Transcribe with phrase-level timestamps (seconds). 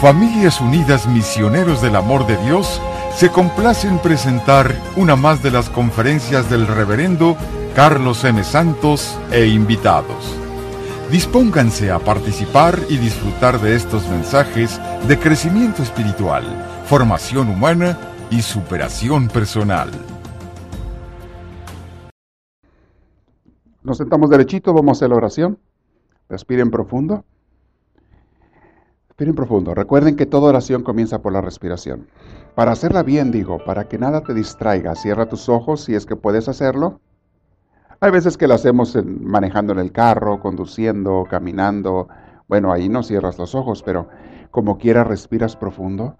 [0.00, 2.82] Familias Unidas Misioneros del Amor de Dios
[3.14, 7.34] se complace en presentar una más de las conferencias del reverendo
[7.74, 8.44] Carlos M.
[8.44, 10.36] Santos e invitados.
[11.10, 14.78] Dispónganse a participar y disfrutar de estos mensajes
[15.08, 16.44] de crecimiento espiritual,
[16.84, 17.98] formación humana
[18.30, 19.90] y superación personal.
[23.82, 25.58] Nos sentamos derechito, vamos a hacer la oración.
[26.28, 27.24] Respiren profundo.
[29.16, 29.74] Respiren profundo.
[29.74, 32.06] Recuerden que toda oración comienza por la respiración.
[32.54, 36.16] Para hacerla bien, digo, para que nada te distraiga, cierra tus ojos si es que
[36.16, 37.00] puedes hacerlo.
[38.00, 42.08] Hay veces que lo hacemos manejando en el carro, conduciendo, caminando.
[42.46, 44.06] Bueno, ahí no cierras los ojos, pero
[44.50, 46.18] como quieras respiras profundo,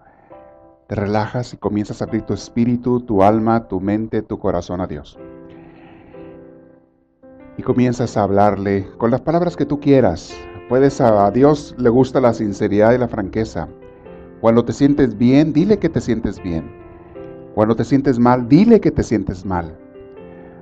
[0.87, 4.87] te relajas y comienzas a abrir tu espíritu, tu alma, tu mente, tu corazón a
[4.87, 5.19] Dios
[7.57, 10.35] y comienzas a hablarle con las palabras que tú quieras.
[10.69, 13.69] Puedes a, Dios le gusta la sinceridad y la franqueza.
[14.41, 16.69] Cuando te sientes bien, dile que te sientes bien.
[17.55, 19.77] Cuando te sientes mal, dile que te sientes mal.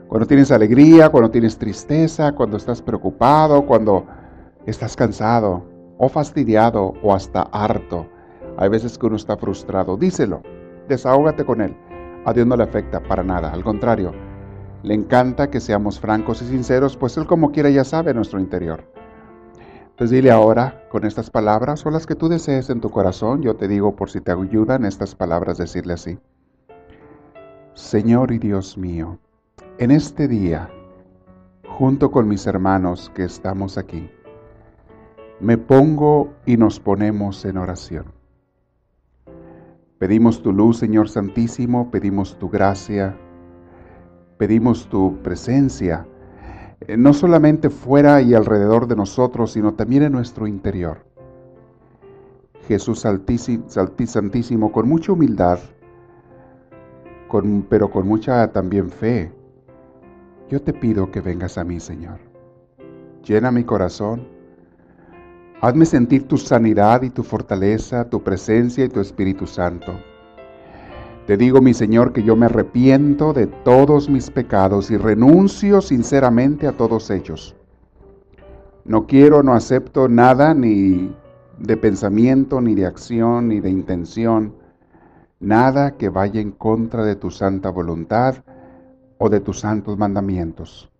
[0.07, 4.05] Cuando tienes alegría, cuando tienes tristeza, cuando estás preocupado, cuando
[4.67, 5.65] estás cansado
[5.97, 8.05] o fastidiado o hasta harto.
[8.57, 9.97] Hay veces que uno está frustrado.
[9.97, 10.43] Díselo,
[10.87, 11.75] desahógate con él.
[12.25, 14.11] A Dios no le afecta para nada, al contrario,
[14.83, 18.94] le encanta que seamos francos y sinceros, pues Él como quiera ya sabe nuestro interior.
[19.95, 23.55] Entonces dile ahora con estas palabras o las que tú desees en tu corazón, yo
[23.55, 26.19] te digo por si te ayudan estas palabras decirle así.
[27.75, 29.19] Señor y Dios mío,
[29.77, 30.69] en este día,
[31.77, 34.09] junto con mis hermanos que estamos aquí,
[35.39, 38.07] me pongo y nos ponemos en oración.
[39.97, 43.15] Pedimos tu luz, Señor Santísimo, pedimos tu gracia,
[44.37, 46.05] pedimos tu presencia,
[46.97, 50.99] no solamente fuera y alrededor de nosotros, sino también en nuestro interior.
[52.67, 55.59] Jesús Santísimo, con mucha humildad,
[57.27, 59.31] con, pero con mucha también fe,
[60.49, 62.19] yo te pido que vengas a mí, Señor.
[63.23, 64.27] Llena mi corazón.
[65.61, 69.93] Hazme sentir tu sanidad y tu fortaleza, tu presencia y tu Espíritu Santo.
[71.25, 76.67] Te digo, mi Señor, que yo me arrepiento de todos mis pecados y renuncio sinceramente
[76.67, 77.55] a todos ellos.
[78.83, 81.15] No quiero, no acepto nada ni
[81.57, 84.53] de pensamiento, ni de acción, ni de intención,
[85.39, 88.35] nada que vaya en contra de tu santa voluntad
[89.17, 90.91] o de tus santos mandamientos.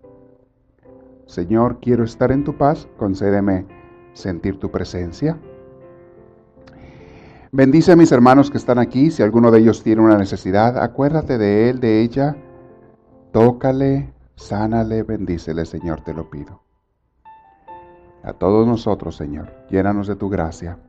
[1.28, 3.68] Señor, quiero estar en tu paz, concédeme
[4.14, 5.38] sentir tu presencia
[7.56, 9.10] Bendice a mis hermanos que están aquí.
[9.10, 12.36] Si alguno de ellos tiene una necesidad, acuérdate de él, de ella.
[13.32, 16.64] Tócale, sánale, bendícele, Señor, te lo pido.
[18.24, 20.80] A todos nosotros, Señor, llénanos de tu gracia.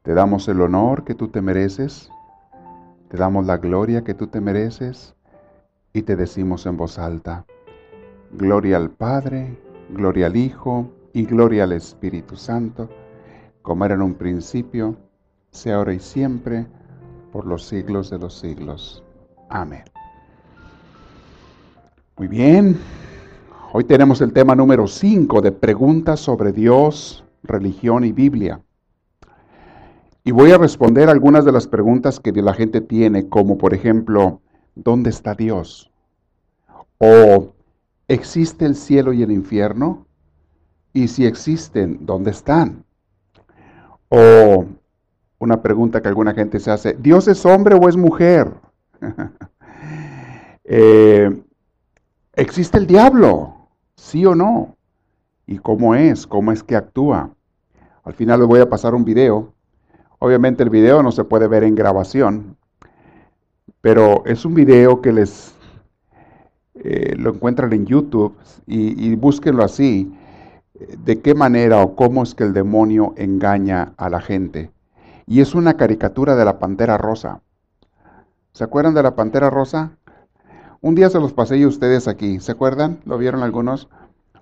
[0.00, 2.10] Te damos el honor que tú te mereces.
[3.08, 5.14] Te damos la gloria que tú te mereces.
[5.92, 7.44] Y te decimos en voz alta,
[8.30, 9.60] gloria al Padre,
[9.90, 12.88] gloria al Hijo y gloria al Espíritu Santo,
[13.60, 14.96] como era en un principio,
[15.52, 16.66] sea ahora y siempre,
[17.30, 19.04] por los siglos de los siglos.
[19.50, 19.84] Amén.
[22.16, 22.78] Muy bien,
[23.72, 28.62] hoy tenemos el tema número 5 de preguntas sobre Dios, religión y Biblia.
[30.24, 34.40] Y voy a responder algunas de las preguntas que la gente tiene, como por ejemplo,
[34.74, 35.90] ¿dónde está Dios?
[36.96, 37.52] ¿O
[38.08, 40.06] existe el cielo y el infierno?
[40.94, 42.84] Y si existen, ¿dónde están?
[44.08, 44.64] ¿O
[45.42, 48.52] una pregunta que alguna gente se hace, ¿Dios es hombre o es mujer?
[50.64, 51.28] Eh,
[52.34, 53.68] ¿Existe el diablo?
[53.96, 54.76] ¿Sí o no?
[55.44, 56.24] ¿Y cómo es?
[56.24, 57.34] ¿Cómo es que actúa?
[58.04, 59.52] Al final les voy a pasar un video.
[60.20, 62.56] Obviamente el video no se puede ver en grabación,
[63.80, 65.52] pero es un video que les
[66.76, 70.16] eh, lo encuentran en YouTube y, y búsquenlo así,
[70.74, 74.70] de qué manera o cómo es que el demonio engaña a la gente
[75.32, 77.40] y es una caricatura de la Pantera Rosa.
[78.52, 79.96] ¿Se acuerdan de la Pantera Rosa?
[80.82, 83.00] Un día se los pasé a ustedes aquí, ¿se acuerdan?
[83.06, 83.88] ¿Lo vieron algunos?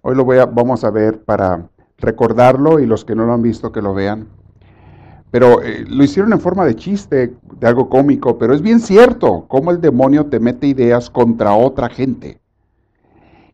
[0.03, 3.43] Hoy lo voy a, vamos a ver para recordarlo y los que no lo han
[3.43, 4.31] visto que lo vean.
[5.31, 9.45] Pero eh, lo hicieron en forma de chiste, de algo cómico, pero es bien cierto
[9.47, 12.41] cómo el demonio te mete ideas contra otra gente.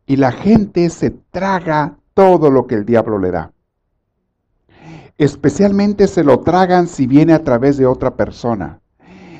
[0.06, 3.52] Y la gente se traga todo lo que el diablo le da.
[5.18, 8.80] Especialmente se lo tragan si viene a través de otra persona.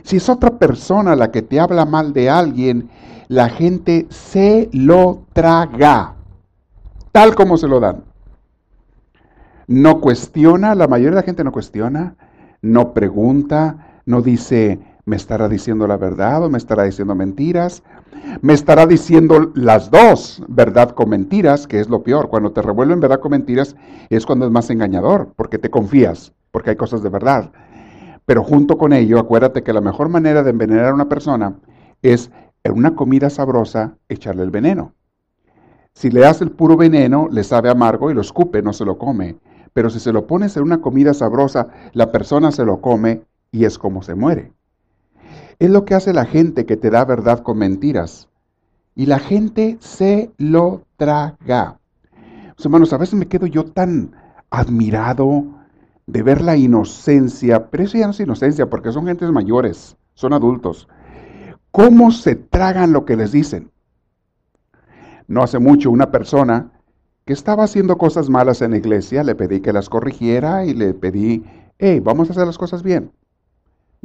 [0.02, 2.88] Si es otra persona la que te habla mal de alguien,
[3.28, 6.14] la gente se lo traga,
[7.12, 8.05] tal como se lo dan.
[9.67, 12.14] No cuestiona, la mayoría de la gente no cuestiona,
[12.62, 17.82] no pregunta, no dice, ¿me estará diciendo la verdad o me estará diciendo mentiras?
[18.41, 22.29] Me estará diciendo las dos, verdad con mentiras, que es lo peor.
[22.29, 23.76] Cuando te revuelven verdad con mentiras
[24.11, 27.50] es cuando es más engañador, porque te confías, porque hay cosas de verdad.
[28.25, 31.56] Pero junto con ello, acuérdate que la mejor manera de envenenar a una persona
[32.03, 32.31] es
[32.64, 34.93] en una comida sabrosa echarle el veneno.
[35.94, 38.99] Si le das el puro veneno, le sabe amargo y lo escupe, no se lo
[38.99, 39.37] come.
[39.73, 43.64] Pero si se lo pones en una comida sabrosa, la persona se lo come y
[43.64, 44.52] es como se muere.
[45.58, 48.29] Es lo que hace la gente que te da verdad con mentiras.
[48.94, 51.79] Y la gente se lo traga.
[52.58, 54.14] hermanos, a veces me quedo yo tan
[54.50, 55.44] admirado
[56.06, 60.32] de ver la inocencia, pero eso ya no es inocencia porque son gentes mayores, son
[60.32, 60.88] adultos.
[61.70, 63.70] ¿Cómo se tragan lo que les dicen?
[65.26, 66.70] No hace mucho una persona
[67.25, 70.94] que estaba haciendo cosas malas en la iglesia, le pedí que las corrigiera y le
[70.94, 71.44] pedí,
[71.79, 73.11] hey, vamos a hacer las cosas bien.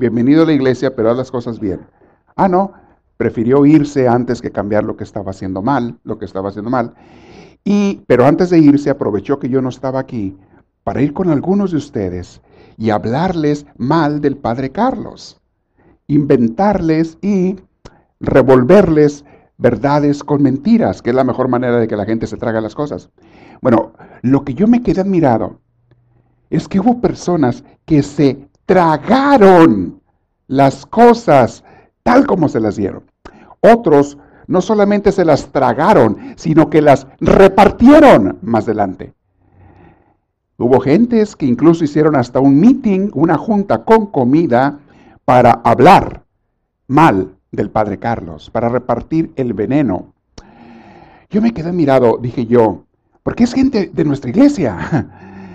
[0.02, 1.82] Bienvenido a la iglesia, pero haz las cosas bien.
[2.36, 2.74] Ah, no,
[3.18, 6.96] prefirió irse antes que cambiar lo que estaba haciendo mal, lo que estaba haciendo mal.
[7.64, 10.36] Y, pero antes de irse aprovechó que yo no estaba aquí
[10.84, 12.42] para ir con algunos de ustedes
[12.80, 15.40] y hablarles mal del padre Carlos,
[16.08, 17.58] inventarles y
[18.20, 19.24] revolverles
[19.60, 22.74] verdades con mentiras, que es la mejor manera de que la gente se traga las
[22.74, 23.12] cosas.
[23.62, 23.94] Bueno,
[24.24, 25.60] lo que yo me quedé admirado
[26.50, 30.00] es que hubo personas que se tragaron
[30.48, 31.62] las cosas
[32.04, 33.04] tal como se las dieron.
[33.60, 39.14] Otros no solamente se las tragaron, sino que las repartieron más adelante.
[40.58, 44.80] Hubo gentes que incluso hicieron hasta un meeting, una junta con comida
[45.26, 46.24] para hablar
[46.88, 50.14] mal del padre Carlos, para repartir el veneno.
[51.30, 52.86] Yo me quedé mirado, dije yo,
[53.22, 55.10] porque es gente de nuestra iglesia.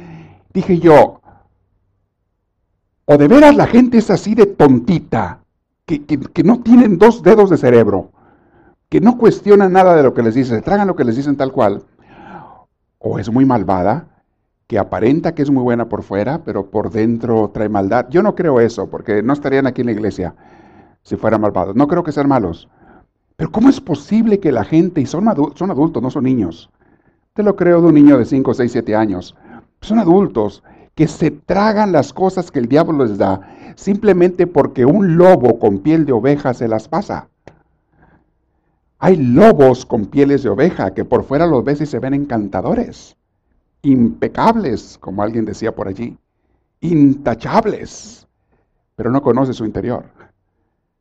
[0.53, 1.23] dije yo,
[3.07, 5.41] o de veras la gente es así de tontita,
[5.87, 8.11] que, que, no tienen dos dedos de cerebro,
[8.89, 11.53] que no cuestionan nada de lo que les dicen, tragan lo que les dicen tal
[11.53, 11.83] cual,
[12.99, 14.09] o es muy malvada,
[14.67, 18.07] que aparenta que es muy buena por fuera, pero por dentro trae maldad.
[18.11, 20.35] Yo no creo eso, porque no estarían aquí en la iglesia
[21.03, 21.77] si fueran malvados.
[21.77, 22.69] No creo que sean malos.
[23.37, 25.25] Pero ¿cómo es posible que la gente, y son,
[25.55, 26.71] son adultos, no son niños,
[27.35, 29.37] te lo creo de un niño de 5, 6, 7 años,
[29.83, 30.65] son adultos
[30.97, 35.81] que se tragan las cosas que el diablo les da simplemente porque un lobo con
[35.81, 37.29] piel de oveja se las pasa.
[38.99, 43.15] Hay lobos con pieles de oveja que por fuera los ves y se ven encantadores,
[43.83, 46.17] impecables, como alguien decía por allí,
[46.81, 48.27] intachables,
[48.97, 50.07] pero no conoce su interior.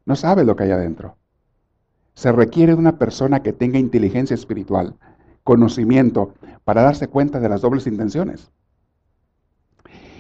[0.06, 1.16] No sabe lo que hay adentro.
[2.16, 4.96] Se requiere de una persona que tenga inteligencia espiritual,
[5.46, 6.34] conocimiento,
[6.66, 8.52] para darse cuenta de las dobles intenciones.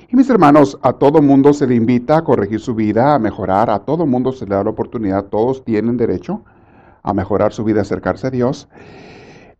[0.07, 3.69] Y mis hermanos, a todo mundo se le invita a corregir su vida, a mejorar,
[3.69, 6.43] a todo mundo se le da la oportunidad, todos tienen derecho
[7.01, 8.67] a mejorar su vida, acercarse a Dios.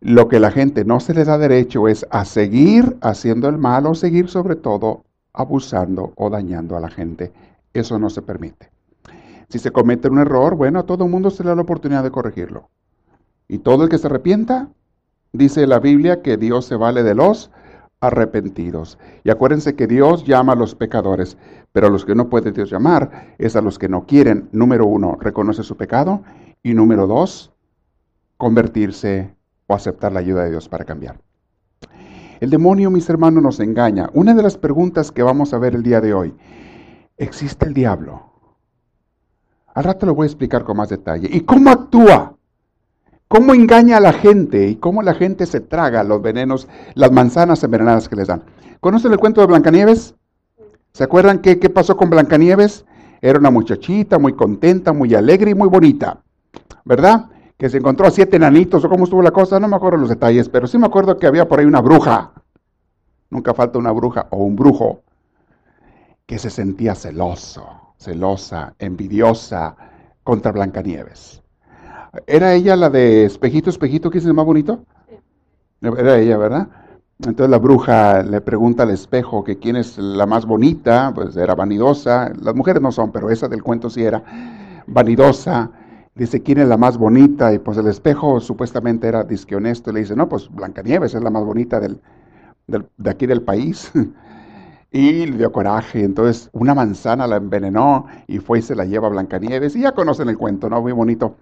[0.00, 3.86] Lo que la gente no se le da derecho es a seguir haciendo el mal
[3.86, 7.32] o seguir sobre todo abusando o dañando a la gente.
[7.72, 8.70] Eso no se permite.
[9.48, 12.04] Si se comete un error, bueno, a todo el mundo se le da la oportunidad
[12.04, 12.68] de corregirlo.
[13.48, 14.68] Y todo el que se arrepienta,
[15.32, 17.50] dice la Biblia que Dios se vale de los
[18.00, 18.98] arrepentidos.
[19.24, 21.36] Y acuérdense que Dios llama a los pecadores,
[21.72, 24.86] pero a los que no puede Dios llamar es a los que no quieren, número
[24.86, 26.22] uno, reconocer su pecado
[26.62, 27.52] y número dos,
[28.36, 29.34] convertirse
[29.66, 31.20] o aceptar la ayuda de Dios para cambiar.
[32.40, 34.10] El demonio, mis hermanos, nos engaña.
[34.12, 36.34] Una de las preguntas que vamos a ver el día de hoy,
[37.16, 38.30] ¿existe el diablo?
[39.74, 41.28] Al rato lo voy a explicar con más detalle.
[41.30, 42.35] ¿Y cómo actúa?
[43.28, 44.68] ¿Cómo engaña a la gente?
[44.68, 48.42] ¿Y cómo la gente se traga los venenos, las manzanas envenenadas que les dan?
[48.80, 50.14] ¿Conocen el cuento de Blancanieves?
[50.92, 52.84] ¿Se acuerdan qué, pasó con Blancanieves?
[53.20, 56.20] Era una muchachita muy contenta, muy alegre y muy bonita,
[56.84, 57.26] ¿verdad?
[57.58, 60.08] Que se encontró a siete enanitos o cómo estuvo la cosa, no me acuerdo los
[60.08, 62.32] detalles, pero sí me acuerdo que había por ahí una bruja.
[63.30, 65.02] Nunca falta una bruja o un brujo
[66.26, 69.76] que se sentía celoso celosa, envidiosa
[70.22, 71.42] contra Blancanieves.
[72.26, 74.84] ¿Era ella la de espejito, espejito, quién es el más bonito?
[75.80, 76.68] Era ella, ¿verdad?
[77.18, 81.54] Entonces la bruja le pregunta al espejo que quién es la más bonita, pues era
[81.54, 84.22] vanidosa, las mujeres no son, pero esa del cuento sí era
[84.86, 85.70] vanidosa,
[86.14, 89.94] dice quién es la más bonita, y pues el espejo supuestamente era disque honesto, y
[89.94, 92.00] le dice, no, pues Blancanieves es la más bonita del,
[92.66, 93.90] de aquí del país.
[94.92, 99.08] Y le dio coraje, entonces una manzana la envenenó y fue y se la lleva
[99.08, 99.76] a Blancanieves.
[99.76, 100.80] Y ya conocen el cuento, ¿no?
[100.80, 101.36] Muy bonito.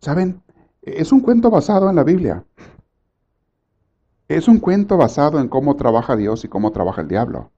[0.00, 0.42] ¿Saben?
[0.82, 2.44] Es un cuento basado en la Biblia.
[4.28, 7.50] Es un cuento basado en cómo trabaja Dios y cómo trabaja el diablo.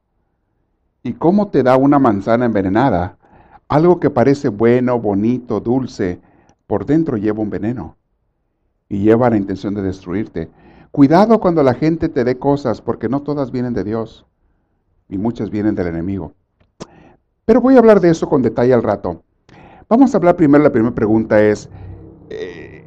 [1.02, 3.16] y cómo te da una manzana envenenada,
[3.68, 6.20] algo que parece bueno, bonito, dulce,
[6.66, 7.96] por dentro lleva un veneno
[8.88, 10.50] y lleva la intención de destruirte.
[10.90, 14.26] Cuidado cuando la gente te dé cosas, porque no todas vienen de Dios
[15.08, 16.32] y muchas vienen del enemigo.
[17.44, 19.22] Pero voy a hablar de eso con detalle al rato.
[19.88, 21.70] Vamos a hablar primero, la primera pregunta es,
[22.30, 22.84] eh,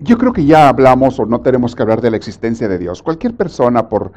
[0.00, 3.02] yo creo que ya hablamos o no tenemos que hablar de la existencia de Dios.
[3.02, 4.12] Cualquier persona, por,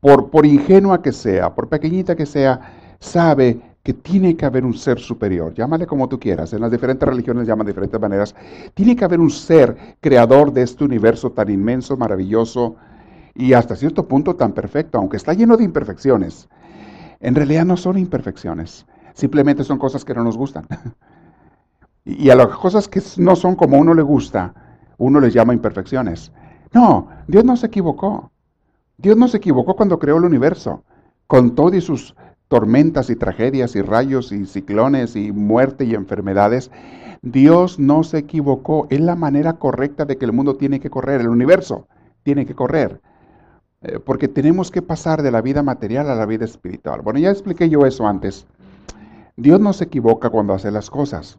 [0.00, 4.74] por, por ingenua que sea, por pequeñita que sea, sabe que tiene que haber un
[4.74, 8.34] ser superior, llámale como tú quieras, en las diferentes religiones llaman de diferentes maneras,
[8.74, 12.76] tiene que haber un ser creador de este universo tan inmenso, maravilloso
[13.34, 16.48] y hasta cierto punto tan perfecto, aunque está lleno de imperfecciones.
[17.20, 20.66] En realidad no son imperfecciones, simplemente son cosas que no nos gustan.
[22.04, 24.54] y a las cosas que no son como uno le gusta,
[24.98, 26.32] uno les llama imperfecciones.
[26.72, 28.30] No, Dios no se equivocó.
[28.98, 30.84] Dios no se equivocó cuando creó el universo,
[31.26, 32.14] con todo y sus
[32.48, 36.70] tormentas y tragedias y rayos y ciclones y muerte y enfermedades,
[37.22, 38.88] Dios no se equivocó.
[38.90, 41.86] Es la manera correcta de que el mundo tiene que correr, el universo
[42.24, 43.00] tiene que correr.
[43.82, 47.02] Eh, porque tenemos que pasar de la vida material a la vida espiritual.
[47.02, 48.46] Bueno, ya expliqué yo eso antes.
[49.36, 51.38] Dios no se equivoca cuando hace las cosas.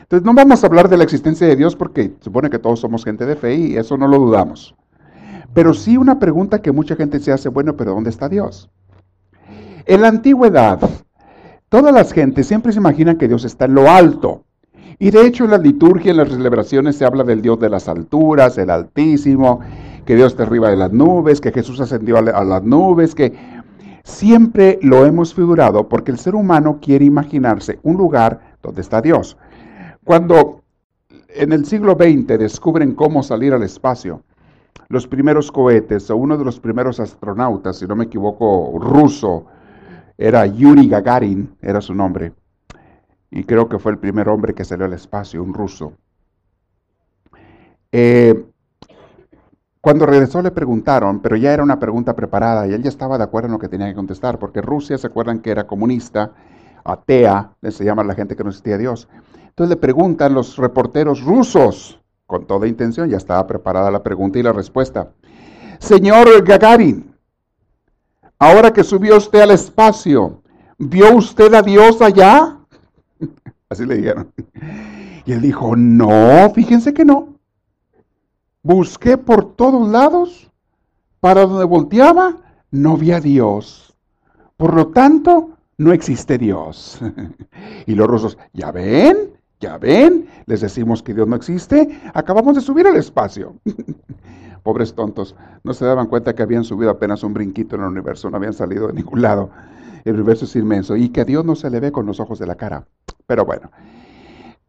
[0.00, 3.04] Entonces no vamos a hablar de la existencia de Dios porque supone que todos somos
[3.04, 4.74] gente de fe y eso no lo dudamos.
[5.54, 8.70] Pero sí una pregunta que mucha gente se hace, bueno, pero ¿dónde está Dios?
[9.86, 10.78] En la antigüedad,
[11.68, 14.44] todas las gentes siempre se imaginan que Dios está en lo alto.
[14.98, 17.88] Y de hecho en la liturgia, en las celebraciones se habla del Dios de las
[17.88, 19.60] alturas, el Altísimo,
[20.04, 23.32] que Dios está arriba de las nubes, que Jesús ascendió a las nubes, que
[24.04, 29.36] siempre lo hemos figurado porque el ser humano quiere imaginarse un lugar donde está Dios.
[30.08, 30.62] Cuando
[31.28, 34.22] en el siglo XX descubren cómo salir al espacio,
[34.88, 39.44] los primeros cohetes, o uno de los primeros astronautas, si no me equivoco, ruso,
[40.16, 42.32] era Yuri Gagarin, era su nombre.
[43.30, 45.92] Y creo que fue el primer hombre que salió al espacio, un ruso.
[47.92, 48.46] Eh,
[49.82, 53.24] cuando regresó le preguntaron, pero ya era una pregunta preparada y él ya estaba de
[53.24, 56.32] acuerdo en lo que tenía que contestar, porque Rusia, se acuerdan que era comunista,
[56.82, 59.06] atea, se llama la gente que no existía Dios.
[59.58, 64.44] Entonces le preguntan los reporteros rusos, con toda intención, ya estaba preparada la pregunta y
[64.44, 65.10] la respuesta.
[65.80, 67.12] Señor Gagarin,
[68.38, 70.44] Ahora que subió usted al espacio,
[70.78, 72.56] ¿vio usted a Dios allá?
[73.68, 74.32] Así le dijeron.
[75.26, 77.34] Y él dijo, no, fíjense que no.
[78.62, 80.52] Busqué por todos lados,
[81.18, 82.36] para donde volteaba,
[82.70, 83.92] no vi a Dios.
[84.56, 87.00] Por lo tanto, no existe Dios.
[87.86, 89.36] y los rusos, ¿ya ven?
[89.60, 90.28] ¿Ya ven?
[90.46, 92.00] Les decimos que Dios no existe.
[92.14, 93.56] Acabamos de subir al espacio.
[94.62, 95.34] Pobres tontos,
[95.64, 98.52] no se daban cuenta que habían subido apenas un brinquito en el universo, no habían
[98.52, 99.50] salido de ningún lado.
[100.04, 102.38] El universo es inmenso y que a Dios no se le ve con los ojos
[102.38, 102.86] de la cara.
[103.26, 103.70] Pero bueno,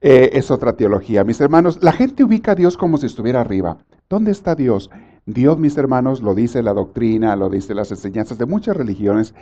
[0.01, 1.23] eh, es otra teología.
[1.23, 3.77] Mis hermanos, la gente ubica a Dios como si estuviera arriba.
[4.09, 4.89] ¿Dónde está Dios?
[5.25, 9.35] Dios, mis hermanos, lo dice la doctrina, lo dice las enseñanzas de muchas religiones.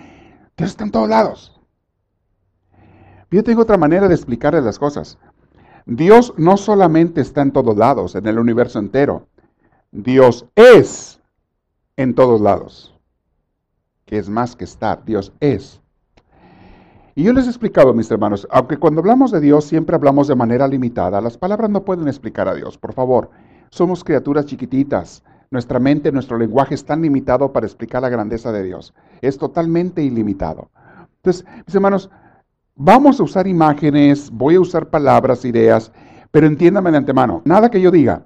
[0.58, 1.62] Dios está en todos lados.
[3.30, 5.18] Yo tengo otra manera de explicarles las cosas.
[5.88, 9.28] Dios no solamente está en todos lados, en el universo entero.
[9.92, 11.22] Dios es
[11.96, 12.94] en todos lados,
[14.06, 15.82] que es más que estar, Dios es.
[17.16, 20.36] Y yo les he explicado, mis hermanos, aunque cuando hablamos de Dios siempre hablamos de
[20.36, 23.30] manera limitada, las palabras no pueden explicar a Dios, por favor.
[23.70, 25.24] Somos criaturas chiquititas.
[25.50, 28.94] Nuestra mente, nuestro lenguaje es tan limitado para explicar la grandeza de Dios.
[29.22, 30.70] Es totalmente ilimitado.
[31.16, 32.12] Entonces, mis hermanos,
[32.78, 35.92] vamos a usar imágenes, voy a usar palabras, ideas,
[36.32, 38.26] pero entiéndame de antemano, nada que yo diga,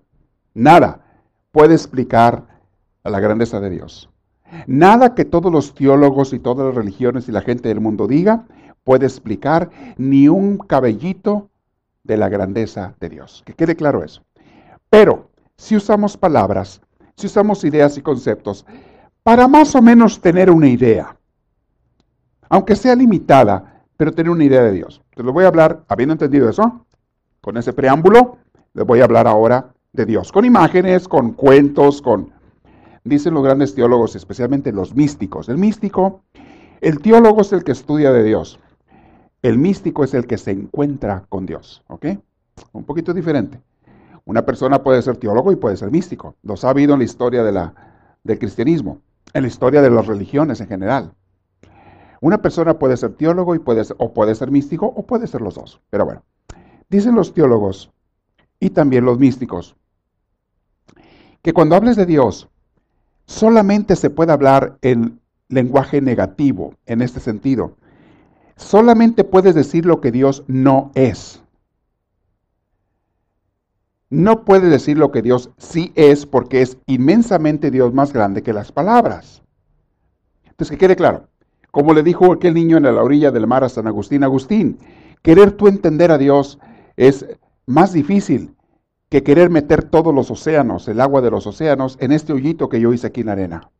[0.53, 1.05] nada
[1.51, 2.45] puede explicar
[3.03, 4.09] la grandeza de Dios.
[4.67, 8.45] Nada que todos los teólogos y todas las religiones y la gente del mundo diga
[8.83, 11.49] puede explicar ni un cabellito
[12.03, 13.43] de la grandeza de Dios.
[13.45, 14.23] Que quede claro eso.
[14.89, 16.81] Pero si usamos palabras,
[17.15, 18.65] si usamos ideas y conceptos,
[19.23, 21.15] para más o menos tener una idea,
[22.49, 24.99] aunque sea limitada, pero tener una idea de Dios.
[25.13, 26.87] Te lo voy a hablar, habiendo entendido eso,
[27.39, 28.39] con ese preámbulo,
[28.73, 32.31] les voy a hablar ahora de Dios, con imágenes, con cuentos, con,
[33.03, 35.49] dicen los grandes teólogos, especialmente los místicos.
[35.49, 36.23] El místico,
[36.81, 38.59] el teólogo es el que estudia de Dios.
[39.43, 42.07] El místico es el que se encuentra con Dios, ¿ok?
[42.71, 43.61] Un poquito diferente.
[44.25, 46.33] Una persona puede ser teólogo y puede ser místico.
[46.41, 47.69] Los ha habido en la historia de
[48.23, 48.97] del cristianismo,
[49.35, 51.13] en la historia de las religiones en general.
[52.21, 55.55] Una persona puede ser teólogo y puede o puede ser místico o puede ser los
[55.55, 55.81] dos.
[55.89, 56.23] Pero bueno,
[56.89, 57.91] dicen los teólogos
[58.59, 59.75] y también los místicos
[61.41, 62.49] que cuando hables de Dios,
[63.25, 67.77] solamente se puede hablar en lenguaje negativo, en este sentido.
[68.55, 71.41] solamente puedes decir lo que Dios no es.
[74.11, 78.53] No puedes decir lo que Dios sí es porque es inmensamente Dios más grande que
[78.53, 79.41] las palabras.
[80.43, 81.27] Entonces, que quede claro,
[81.71, 84.77] como le dijo aquel niño en la orilla del mar a San Agustín, Agustín,
[85.23, 86.59] querer tú entender a Dios
[86.97, 87.25] es
[87.65, 88.55] más difícil
[89.09, 92.79] que querer meter todos los océanos, el agua de los océanos, en este hoyito que
[92.79, 93.71] yo hice aquí en la arena.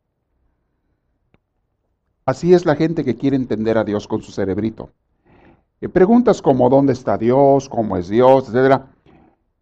[2.24, 4.90] Así es la gente que quiere entender a Dios con su cerebrito.
[5.80, 8.82] Y preguntas como dónde está Dios, cómo es Dios, etc.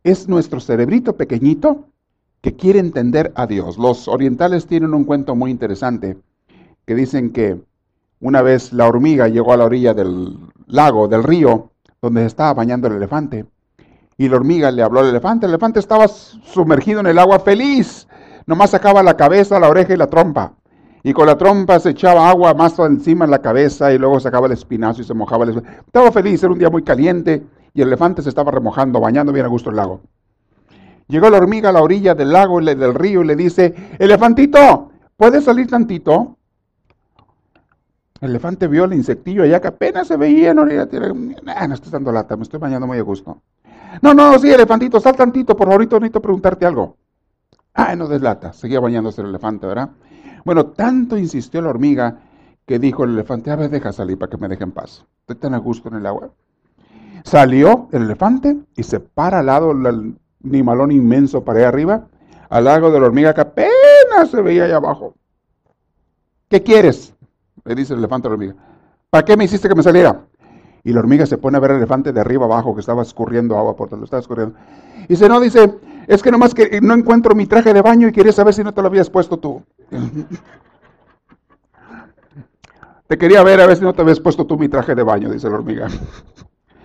[0.04, 1.86] Es nuestro cerebrito pequeñito
[2.42, 3.78] que quiere entender a Dios.
[3.78, 6.18] Los orientales tienen un cuento muy interesante
[6.84, 7.60] que dicen que
[8.20, 11.70] una vez la hormiga llegó a la orilla del lago, del río,
[12.02, 13.46] donde estaba bañando el elefante.
[14.18, 15.46] Y la hormiga le habló al elefante.
[15.46, 18.06] El elefante estaba sumergido en el agua feliz.
[18.46, 20.52] Nomás sacaba la cabeza, la oreja y la trompa.
[21.02, 24.46] Y con la trompa se echaba agua más encima en la cabeza y luego sacaba
[24.46, 25.80] el espinazo y se mojaba el espinazo.
[25.86, 29.46] Estaba feliz, era un día muy caliente y el elefante se estaba remojando, bañando bien
[29.46, 30.02] a gusto el lago.
[31.08, 35.44] Llegó la hormiga a la orilla del lago, del río y le dice, elefantito, ¿puedes
[35.44, 36.36] salir tantito?
[38.20, 40.88] El elefante vio el insectillo allá que apenas se veía en orilla.
[41.56, 43.40] Ah, no estoy dando lata, me estoy bañando muy a gusto.
[44.02, 46.96] No, no, sí, elefantito, sal tantito, por favor, necesito preguntarte algo.
[47.74, 49.90] Ah, no deslata, seguía bañándose el elefante, ¿verdad?
[50.44, 52.20] Bueno, tanto insistió la hormiga
[52.66, 55.04] que dijo el elefante, a ver, deja salir para que me dejen paz.
[55.20, 56.30] Estoy tan a gusto en el agua.
[57.24, 62.06] Salió el elefante y se para al lado del animalón inmenso para allá arriba,
[62.48, 65.14] al lado de la hormiga que apenas se veía allá abajo.
[66.48, 67.14] ¿Qué quieres?
[67.70, 68.56] Le dice el elefante a la hormiga.
[69.10, 70.24] ¿Para qué me hiciste que me saliera?
[70.82, 73.56] Y la hormiga se pone a ver al elefante de arriba abajo que estaba escurriendo
[73.56, 74.58] agua por donde estaba escurriendo.
[75.04, 78.12] Y dice, no, dice, es que nomás que no encuentro mi traje de baño y
[78.12, 79.62] quería saber si no te lo habías puesto tú.
[83.06, 85.30] Te quería ver a ver si no te habías puesto tú mi traje de baño,
[85.30, 85.86] dice la hormiga.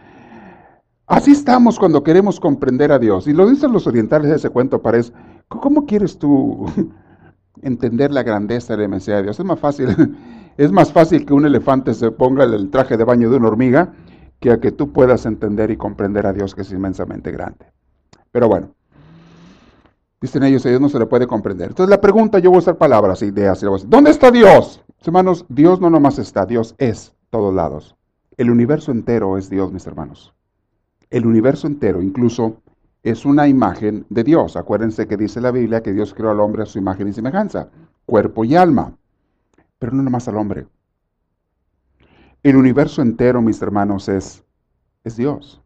[1.08, 3.28] Así estamos cuando queremos comprender a Dios.
[3.28, 5.14] Y lo dicen los orientales de ese cuento, parece.
[5.48, 6.68] ¿Cómo quieres tú
[7.64, 9.40] entender la grandeza de la inmensidad de Dios?
[9.40, 9.88] Es más fácil,
[10.58, 13.94] es más fácil que un elefante se ponga el traje de baño de una hormiga
[14.40, 17.66] que a que tú puedas entender y comprender a Dios que es inmensamente grande.
[18.32, 18.70] Pero bueno,
[20.22, 21.70] dicen ellos, a Dios no se le puede comprender.
[21.70, 24.84] Entonces la pregunta, yo voy a usar palabras, ideas, ¿dónde está Dios?
[25.02, 27.96] Hermanos, Dios no nomás está, Dios es todos lados.
[28.38, 30.34] El universo entero es Dios, mis hermanos.
[31.10, 32.62] El universo entero, incluso,
[33.04, 34.56] es una imagen de Dios.
[34.58, 37.70] Acuérdense que dice la Biblia que Dios creó al hombre a su imagen y semejanza,
[38.06, 38.98] cuerpo y alma,
[39.80, 40.68] pero no nomás al hombre.
[42.44, 44.44] El universo entero, mis hermanos, es,
[45.04, 45.62] es Dios.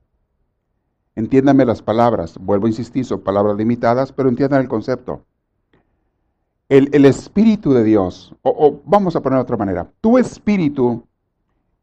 [1.16, 5.26] Entiéndame las palabras, vuelvo a insistir, son palabras limitadas, pero entiendan el concepto.
[6.70, 11.04] El, espíritu de Dios, o, vamos a poner de otra manera, tu espíritu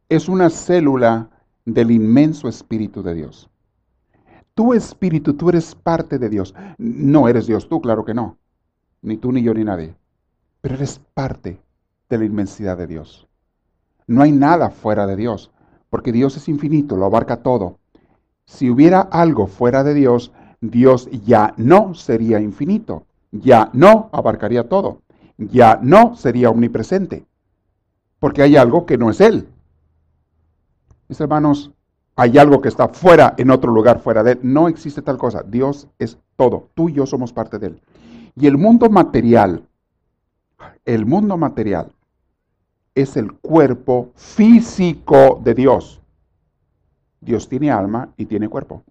[0.08, 1.28] es una célula
[1.64, 3.50] del inmenso espíritu de Dios.
[4.54, 6.54] Tu espíritu, tú eres parte de Dios.
[6.78, 8.38] No eres Dios tú, claro que no.
[9.02, 9.94] Ni tú, ni yo, ni nadie.
[10.62, 11.60] Pero eres parte
[12.08, 13.26] de la inmensidad de Dios.
[14.06, 15.50] No hay nada fuera de Dios,
[15.90, 17.78] porque Dios es infinito, lo abarca todo.
[18.44, 23.06] Si hubiera algo fuera de Dios, Dios ya no sería infinito
[23.40, 25.02] ya no abarcaría todo,
[25.36, 27.26] ya no sería omnipresente,
[28.18, 29.48] porque hay algo que no es Él.
[31.08, 31.72] Mis hermanos,
[32.16, 34.40] hay algo que está fuera, en otro lugar fuera de Él.
[34.42, 35.42] No existe tal cosa.
[35.42, 36.70] Dios es todo.
[36.74, 37.82] Tú y yo somos parte de Él.
[38.34, 39.68] Y el mundo material,
[40.84, 41.92] el mundo material
[42.96, 46.00] es el cuerpo físico de Dios.
[47.20, 48.82] Dios tiene alma y tiene cuerpo.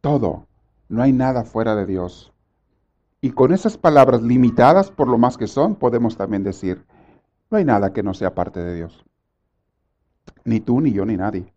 [0.00, 0.46] Todo.
[0.88, 2.32] No hay nada fuera de Dios.
[3.20, 6.84] Y con esas palabras limitadas por lo más que son, podemos también decir,
[7.50, 9.04] no hay nada que no sea parte de Dios.
[10.44, 11.52] Ni tú, ni yo, ni nadie.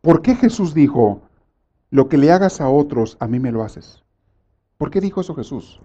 [0.00, 1.20] ¿Por qué Jesús dijo,
[1.90, 4.02] lo que le hagas a otros, a mí me lo haces?
[4.78, 5.82] ¿Por qué dijo eso Jesús?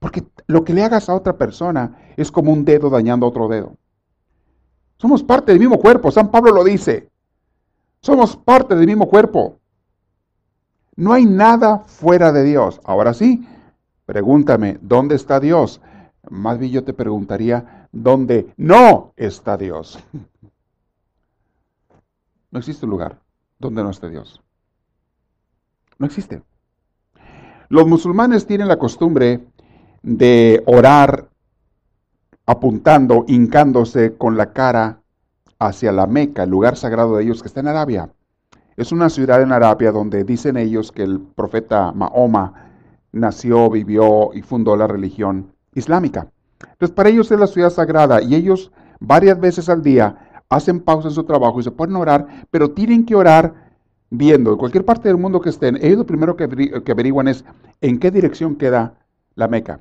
[0.00, 3.46] Porque lo que le hagas a otra persona es como un dedo dañando a otro
[3.46, 3.76] dedo.
[4.96, 7.08] Somos parte del mismo cuerpo, San Pablo lo dice.
[8.00, 9.60] Somos parte del mismo cuerpo.
[10.96, 12.80] No hay nada fuera de Dios.
[12.84, 13.46] Ahora sí,
[14.06, 15.80] pregúntame, ¿dónde está Dios?
[16.28, 19.98] Más bien yo te preguntaría, ¿dónde no está Dios?
[22.52, 23.20] No existe un lugar
[23.60, 24.42] donde no esté Dios.
[25.98, 26.42] No existe.
[27.68, 29.46] Los musulmanes tienen la costumbre
[30.02, 31.28] de orar
[32.46, 35.00] apuntando, hincándose con la cara
[35.58, 38.10] hacia la Meca, el lugar sagrado de ellos que está en Arabia.
[38.76, 42.70] Es una ciudad en Arabia donde dicen ellos que el profeta Mahoma
[43.12, 46.28] nació, vivió y fundó la religión islámica.
[46.62, 51.08] Entonces para ellos es la ciudad sagrada y ellos varias veces al día, hacen pausa
[51.08, 53.54] en su trabajo y se pueden orar, pero tienen que orar
[54.10, 55.76] viendo en cualquier parte del mundo que estén.
[55.76, 57.44] Ellos lo primero que, averiguan es
[57.80, 58.94] en qué dirección queda
[59.34, 59.80] la Meca.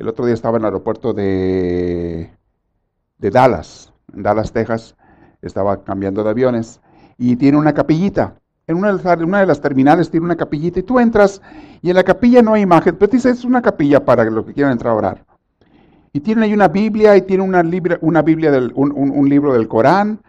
[0.00, 2.30] El otro día estaba en el aeropuerto de,
[3.18, 4.96] de Dallas, en Dallas, Texas,
[5.42, 6.80] estaba cambiando de aviones
[7.18, 8.34] y tiene una capillita.
[8.66, 11.42] En una, de las terminales tiene una capillita y tú entras
[11.82, 14.54] y en la capilla no hay imagen, pero dice es una capilla para los que
[14.54, 15.24] quieran entrar a orar.
[16.14, 17.98] Y tienen ahí una Biblia y tienen una, Biblia,
[18.74, 20.22] un, libro del Corán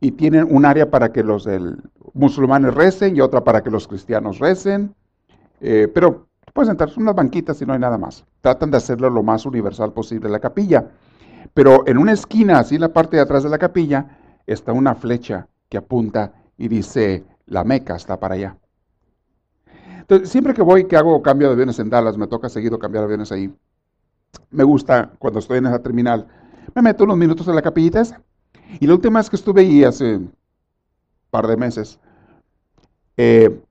[0.00, 1.46] y tienen un área para que los
[2.14, 4.94] musulmanes recen y otra para que los cristianos recen.
[5.60, 8.24] Eh, pero puedes entrar, son unas banquitas y no hay nada más.
[8.40, 10.90] Tratan de hacerlo lo más universal posible la capilla.
[11.54, 14.94] Pero en una esquina, así en la parte de atrás de la capilla, está una
[14.94, 18.56] flecha que apunta y dice, la Meca está para allá.
[20.00, 23.04] Entonces, siempre que voy, que hago cambio de aviones en Dallas, me toca seguido cambiar
[23.04, 23.52] aviones ahí.
[24.50, 26.26] Me gusta, cuando estoy en esa terminal,
[26.74, 28.20] me meto unos minutos en la capillita esa.
[28.80, 30.32] Y la última vez que estuve ahí, hace un
[31.30, 31.98] par de meses,
[33.16, 33.62] eh,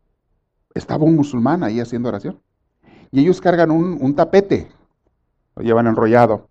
[0.74, 2.40] estaba un musulmán ahí haciendo oración.
[3.12, 4.70] Y ellos cargan un, tapete,
[5.56, 6.48] lo llevan enrollado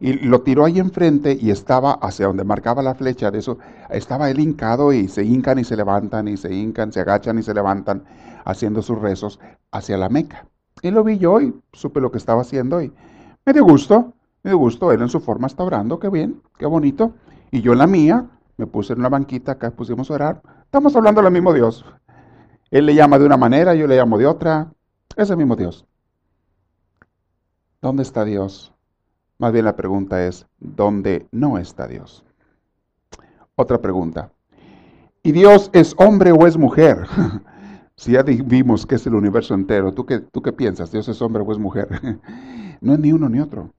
[0.00, 4.30] y lo tiró ahí enfrente y estaba hacia donde marcaba la flecha de eso, estaba
[4.30, 7.54] él hincado y se hincan y se levantan y se hincan, se agachan y se
[7.54, 8.02] levantan
[8.44, 9.38] haciendo sus rezos
[9.70, 10.46] hacia la Meca.
[10.82, 12.92] Y lo vi yo y supe lo que estaba haciendo y
[13.46, 16.66] me dio gusto, me dio gusto, él en su forma está orando, qué bien, qué
[16.66, 17.12] bonito.
[17.52, 20.96] Y yo en la mía, me puse en una banquita, acá pusimos a orar, estamos
[20.96, 21.84] hablando del mismo Dios.
[22.72, 24.72] Él le llama de una manera, yo le llamo de otra,
[25.16, 25.86] es el mismo Dios.
[27.82, 28.72] ¿Dónde está Dios?
[29.38, 32.24] Más bien la pregunta es, ¿dónde no está Dios?
[33.56, 34.30] Otra pregunta.
[35.24, 37.08] ¿Y Dios es hombre o es mujer?
[37.96, 40.92] si ya vimos que es el universo entero, ¿tú qué, ¿tú qué piensas?
[40.92, 41.88] ¿Dios es hombre o es mujer?
[42.80, 43.74] no es ni uno ni otro.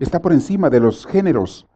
[0.00, 1.68] Está por encima de los géneros,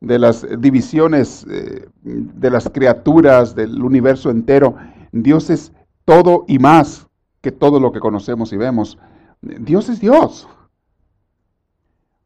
[0.00, 4.76] de las divisiones, eh, de las criaturas, del universo entero.
[5.10, 5.72] Dios es
[6.04, 7.06] todo y más
[7.40, 8.98] que todo lo que conocemos y vemos.
[9.42, 10.48] Dios es Dios.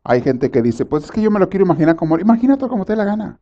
[0.05, 2.85] Hay gente que dice, pues es que yo me lo quiero imaginar como, imagínate como
[2.85, 3.41] te la gana.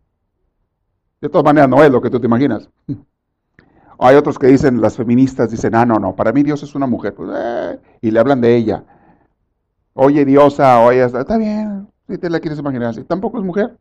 [1.20, 2.70] De todas maneras, no es lo que tú te imaginas.
[3.98, 6.86] Hay otros que dicen, las feministas dicen, ah, no, no, para mí Dios es una
[6.86, 7.14] mujer.
[7.14, 8.84] Pues, eh", y le hablan de ella.
[9.92, 13.04] Oye, diosa, oye, está bien, si te la quieres imaginar así.
[13.04, 13.78] Tampoco es mujer,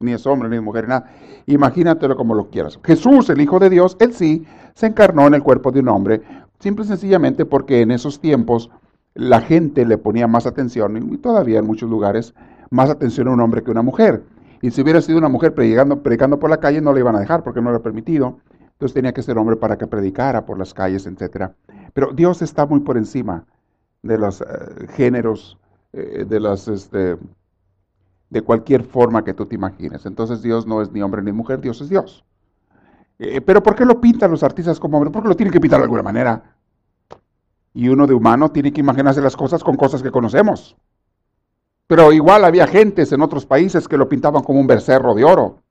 [0.00, 1.12] ni es hombre, ni es mujer, nada.
[1.46, 2.78] Imagínatelo como lo quieras.
[2.82, 6.22] Jesús, el Hijo de Dios, él sí, se encarnó en el cuerpo de un hombre,
[6.58, 8.70] simple y sencillamente porque en esos tiempos
[9.18, 12.34] la gente le ponía más atención, y todavía en muchos lugares,
[12.70, 14.22] más atención a un hombre que a una mujer.
[14.62, 17.18] Y si hubiera sido una mujer predicando, predicando por la calle, no le iban a
[17.18, 18.38] dejar porque no era permitido.
[18.62, 21.50] Entonces tenía que ser hombre para que predicara por las calles, etc.
[21.94, 23.44] Pero Dios está muy por encima
[24.04, 24.44] de los eh,
[24.90, 25.58] géneros,
[25.92, 27.16] eh, de las, este,
[28.30, 30.06] de cualquier forma que tú te imagines.
[30.06, 32.24] Entonces Dios no es ni hombre ni mujer, Dios es Dios.
[33.18, 35.10] Eh, pero ¿por qué lo pintan los artistas como hombre?
[35.10, 36.54] Porque lo tienen que pintar de alguna manera.
[37.78, 40.76] Y uno de humano tiene que imaginarse las cosas con cosas que conocemos.
[41.86, 45.62] Pero igual había gentes en otros países que lo pintaban como un becerro de oro.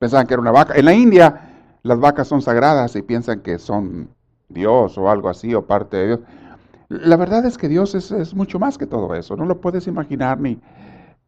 [0.00, 0.74] Pensaban que era una vaca.
[0.74, 4.08] En la India las vacas son sagradas y piensan que son
[4.48, 6.20] Dios o algo así o parte de Dios.
[6.88, 9.36] La verdad es que Dios es, mucho más que todo eso.
[9.36, 10.58] No lo puedes imaginar ni...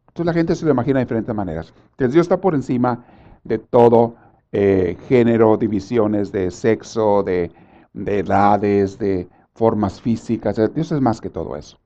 [0.09, 1.73] Entonces la gente se lo imagina de diferentes maneras.
[1.93, 3.05] Entonces Dios está por encima
[3.45, 4.17] de todo
[4.51, 7.53] eh, género, divisiones de sexo, de
[7.95, 9.29] edades, de,
[9.61, 10.57] formas físicas.
[10.75, 11.77] Dios es más que todo eso.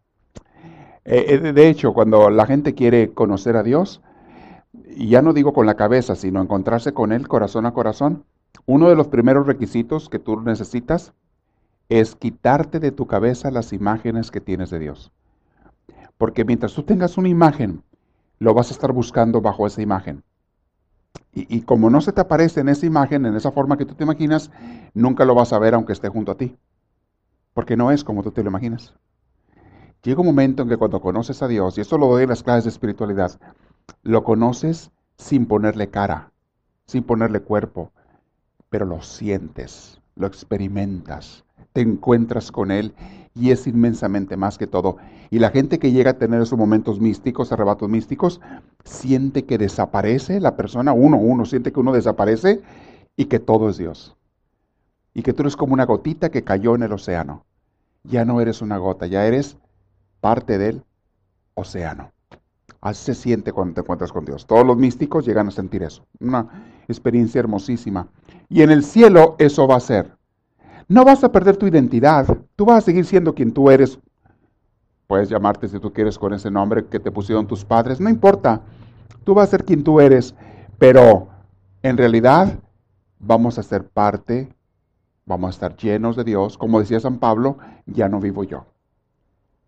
[1.04, 4.00] Eh, eh, de hecho, cuando la gente quiere conocer a Dios,
[4.94, 8.22] y ya no digo con la cabeza, sino encontrarse con Él corazón a corazón,
[8.64, 11.14] uno de los primeros requisitos que tú necesitas
[11.88, 15.10] es quitarte de tu cabeza las imágenes que tienes de Dios.
[16.16, 17.82] Porque mientras tú tengas una imagen,
[18.38, 20.22] lo vas a estar buscando bajo esa imagen.
[21.32, 24.04] Y, como no se te aparece en esa imagen, en esa forma que tú te
[24.04, 24.52] imaginas,
[24.94, 26.56] nunca lo vas a ver aunque esté junto a ti
[27.54, 28.92] porque no es como tú te lo imaginas.
[30.02, 32.42] Llega un momento en que cuando conoces a Dios, y esto lo doy en las
[32.42, 33.40] clases de espiritualidad,
[34.02, 36.32] lo conoces sin ponerle cara,
[36.84, 37.90] sin ponerle cuerpo,
[38.68, 42.92] pero lo sientes, lo experimentas, te encuentras con Él
[43.34, 44.98] y es inmensamente más que todo.
[45.30, 48.40] Y la gente que llega a tener esos momentos místicos, arrebatos místicos,
[48.84, 52.60] siente que desaparece la persona, uno, uno, siente que uno desaparece
[53.16, 54.16] y que todo es Dios
[55.14, 57.44] y que tú eres como una gotita que cayó en el océano.
[58.02, 59.56] Ya no eres una gota, ya eres
[60.20, 60.82] parte del
[61.54, 62.10] océano.
[62.80, 64.46] Así se siente cuando te encuentras con Dios.
[64.46, 66.04] Todos los místicos llegan a sentir eso.
[66.20, 68.08] Una experiencia hermosísima.
[68.50, 70.14] Y en el cielo eso va a ser.
[70.86, 72.26] No vas a perder tu identidad.
[72.56, 73.98] Tú vas a seguir siendo quien tú eres.
[75.06, 78.00] Puedes llamarte si tú quieres con ese nombre que te pusieron tus padres.
[78.00, 78.60] No importa.
[79.24, 80.34] tú vas a ser quien tú eres,
[80.78, 81.28] pero
[81.82, 82.58] en realidad
[83.18, 84.54] vamos a ser parte,
[85.26, 86.58] vamos a estar llenos de Dios.
[86.58, 88.66] Como decía San Pablo, ya no vivo yo.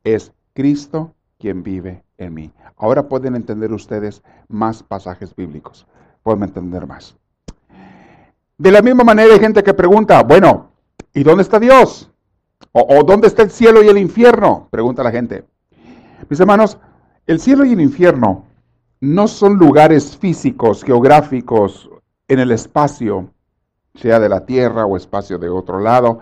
[0.05, 2.53] Es Cristo quien vive en mí.
[2.77, 5.87] Ahora pueden entender ustedes más pasajes bíblicos.
[6.23, 7.16] Pueden entender más.
[8.59, 10.71] De la misma manera hay gente que pregunta, bueno,
[11.12, 12.11] ¿y dónde está Dios?
[12.73, 14.69] ¿O, dónde está el cielo y el infierno?
[14.71, 15.45] Pregunta la gente.
[16.29, 16.79] Mis hermanos,
[17.27, 18.45] el cielo y el infierno
[19.01, 21.90] no son lugares físicos, geográficos,
[22.29, 23.31] en el espacio,
[23.96, 26.20] sea de la tierra o espacio de otro lado.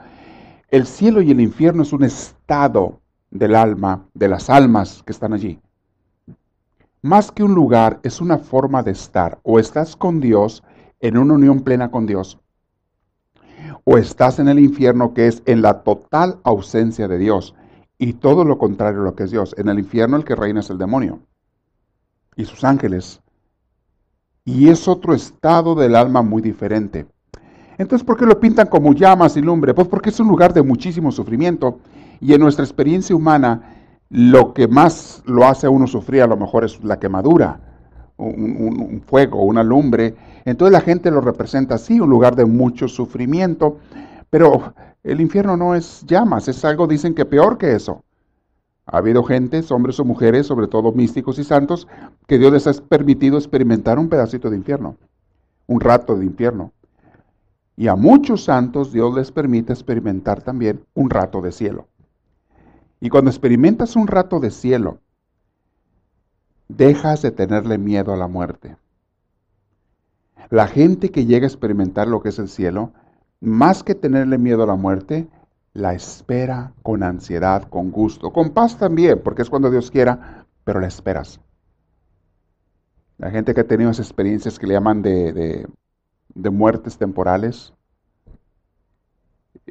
[0.70, 5.32] El cielo y el infierno es un estado del alma, de las almas que están
[5.32, 5.60] allí.
[7.02, 9.38] Más que un lugar, es una forma de estar.
[9.42, 10.62] O estás con Dios
[11.00, 12.40] en una unión plena con Dios,
[13.84, 17.54] o estás en el infierno que es en la total ausencia de Dios
[17.98, 19.54] y todo lo contrario a lo que es Dios.
[19.58, 21.20] En el infierno el que reina es el demonio
[22.36, 23.20] y sus ángeles.
[24.44, 27.06] Y es otro estado del alma muy diferente.
[27.78, 29.74] Entonces, ¿por qué lo pintan como llamas y lumbre?
[29.74, 31.78] Pues porque es un lugar de muchísimo sufrimiento
[32.20, 33.74] y en nuestra experiencia humana
[34.10, 37.58] lo que más lo hace a uno sufrir a lo mejor es la quemadura,
[38.16, 40.14] un, fuego, una lumbre.
[40.44, 43.78] Entonces la gente lo representa así, un lugar de mucho sufrimiento,
[44.30, 48.04] pero el infierno no es llamas, es algo, dicen que peor que eso.
[48.86, 51.88] Ha habido gentes, hombres o mujeres, sobre todo místicos y santos,
[52.26, 54.96] que Dios les ha permitido experimentar un pedacito de infierno,
[55.66, 56.72] un rato de infierno.
[57.76, 61.88] Y a muchos santos Dios les permite experimentar también un rato de cielo.
[63.00, 65.00] Y cuando experimentas un rato de cielo,
[66.68, 68.76] dejas de tenerle miedo a la muerte.
[70.50, 72.92] La gente que llega a experimentar lo que es el cielo,
[73.40, 75.28] más que tenerle miedo a la muerte,
[75.72, 80.80] la espera con ansiedad, con gusto, con paz también, porque es cuando Dios quiera, pero
[80.80, 81.40] la esperas.
[83.18, 85.66] La gente que ha tenido experiencias que le llaman de,
[86.50, 87.72] muertes temporales,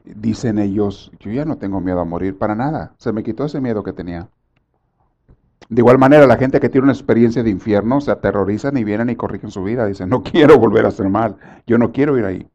[0.03, 3.61] dicen ellos, yo ya no tengo miedo a morir para nada, se me quitó ese
[3.61, 4.29] miedo que tenía.
[5.69, 9.09] De igual manera, la gente que tiene una experiencia de infierno se aterrorizan y vienen
[9.09, 9.85] y corrigen su vida.
[9.85, 12.47] Dicen, no quiero volver a hacer mal, yo no quiero ir ahí.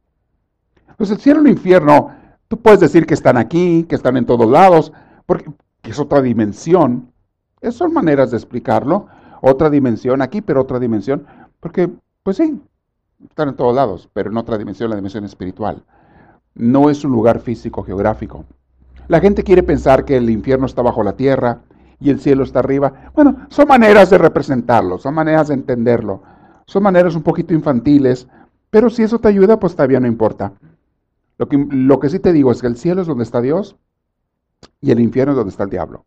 [0.96, 2.12] Pues el cielo y el infierno
[2.48, 4.92] Tú puedes decir que están aquí, que están en todos lados,
[5.26, 5.50] porque
[5.82, 7.12] es otra dimensión.
[7.60, 9.06] Esas son maneras de explicarlo.
[9.42, 11.26] Otra dimensión aquí, pero otra dimensión.
[11.60, 11.90] Porque,
[12.22, 12.58] pues sí,
[13.22, 15.82] están en todos lados, pero en otra dimensión, la dimensión espiritual.
[16.54, 18.44] No es un lugar físico, geográfico.
[19.08, 21.60] La gente quiere pensar que el infierno está bajo la tierra
[22.00, 23.10] y el cielo está arriba.
[23.14, 26.22] Bueno, son maneras de representarlo, son maneras de entenderlo.
[26.66, 28.28] Son maneras un poquito infantiles,
[28.68, 30.52] pero si eso te ayuda, pues todavía no importa.
[31.38, 33.76] Lo que, lo que sí te digo es que el cielo es donde está Dios
[34.82, 36.04] y el infierno es donde está el diablo.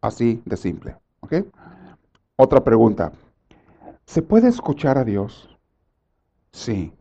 [0.00, 0.96] Así de simple.
[2.36, 3.12] Otra pregunta.
[4.06, 5.49] ¿Se puede escuchar a Dios?
[6.52, 6.92] Sí.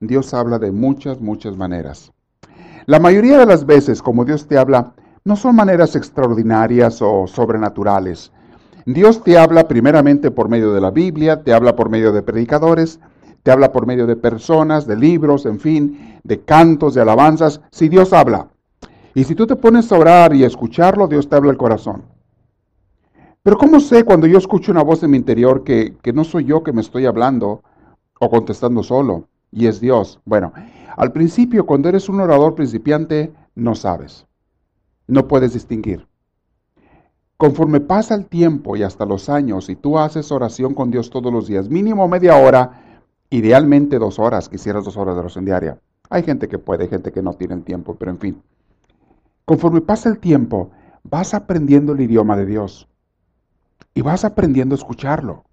[0.00, 2.12] Dios habla de muchas, muchas maneras.
[2.86, 8.30] La mayoría de las veces, como Dios te habla, no son maneras extraordinarias o sobrenaturales.
[8.84, 13.00] Dios te habla primeramente por medio de la Biblia, te habla por medio de predicadores,
[13.42, 17.60] te habla por medio de personas, de libros, en fin, de cantos, de alabanzas.
[17.72, 18.48] Si Dios habla.
[19.14, 22.02] Y si tú te pones a orar y a escucharlo, Dios te habla el corazón.
[23.42, 26.44] Pero ¿cómo sé cuando yo escucho una voz en mi interior que, que no soy
[26.44, 27.62] yo que me estoy hablando
[28.18, 30.20] o contestando solo y es Dios?
[30.24, 30.52] Bueno,
[30.96, 34.26] al principio cuando eres un orador principiante no sabes,
[35.06, 36.06] no puedes distinguir.
[37.36, 41.32] Conforme pasa el tiempo y hasta los años y tú haces oración con Dios todos
[41.32, 42.82] los días, mínimo media hora,
[43.30, 45.80] Idealmente dos horas, quisieras dos horas de oración diaria.
[46.10, 48.42] Hay gente que puede, gente que no tiene el tiempo, pero en fin.
[49.44, 50.70] Conforme pasa el tiempo,
[51.02, 52.88] vas aprendiendo el idioma de Dios
[53.94, 55.44] y vas aprendiendo a escucharlo.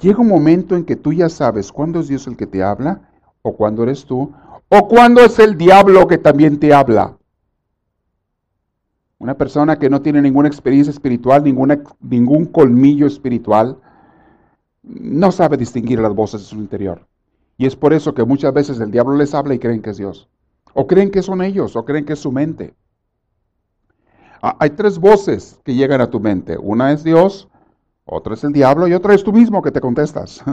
[0.00, 3.00] Llega un momento en que tú ya sabes cuándo es Dios el que te habla,
[3.42, 4.32] o cuándo eres tú,
[4.68, 7.16] o cuándo es el diablo que también te habla.
[9.18, 13.78] Una persona que no tiene ninguna experiencia espiritual, ningún colmillo espiritual,
[14.82, 17.06] no sabe distinguir las voces de su interior.
[17.56, 19.96] Y es por eso que muchas veces el diablo les habla y creen que es
[19.96, 20.28] Dios.
[20.74, 22.74] O creen que son ellos, o creen que es su mente.
[24.42, 26.58] Ah, hay tres voces que llegan a tu mente.
[26.58, 27.48] Una es Dios,
[28.04, 30.42] otra es el diablo y otra es tú mismo que te contestas.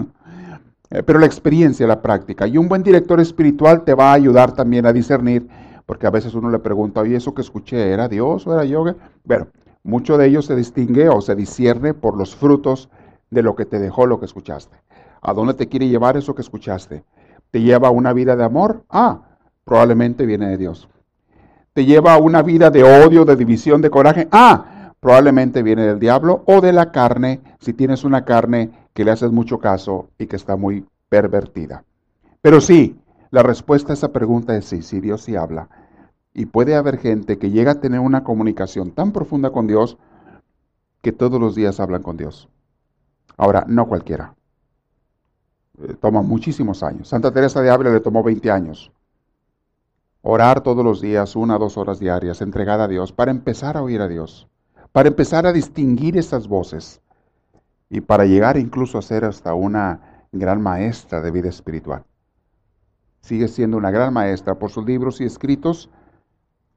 [0.93, 2.45] Eh, pero la experiencia, la práctica.
[2.47, 5.47] Y un buen director espiritual te va a ayudar también a discernir,
[5.85, 8.83] porque a veces uno le pregunta, oye, ¿eso que escuché era Dios o era yo?
[9.23, 9.47] Bueno,
[9.83, 12.89] mucho de ello se distingue o se discierne por los frutos
[13.29, 14.77] de lo que te dejó lo que escuchaste.
[15.21, 17.03] ¿A dónde te quiere llevar eso que escuchaste?
[17.51, 18.83] ¿Te lleva a una vida de amor?
[18.89, 19.21] Ah,
[19.63, 20.89] probablemente viene de Dios.
[21.73, 24.27] ¿Te lleva a una vida de odio, de división, de coraje?
[24.31, 24.70] Ah,
[25.01, 29.31] probablemente viene del diablo o de la carne, si tienes una carne que le haces
[29.31, 31.83] mucho caso y que está muy pervertida.
[32.41, 32.97] Pero sí,
[33.31, 35.67] la respuesta a esa pregunta es sí, sí, Dios sí habla.
[36.33, 39.97] Y puede haber gente que llega a tener una comunicación tan profunda con Dios
[41.01, 42.47] que todos los días hablan con Dios.
[43.37, 44.35] Ahora, no cualquiera.
[45.81, 47.07] Eh, toma muchísimos años.
[47.07, 48.91] Santa Teresa de Ávila le tomó 20 años.
[50.21, 53.81] Orar todos los días, una o dos horas diarias, entregada a Dios, para empezar a
[53.81, 54.47] oír a Dios,
[54.91, 57.01] para empezar a distinguir esas voces
[57.89, 62.03] y para llegar incluso a ser hasta una gran maestra de vida espiritual.
[63.21, 65.89] Sigue siendo una gran maestra por sus libros y escritos,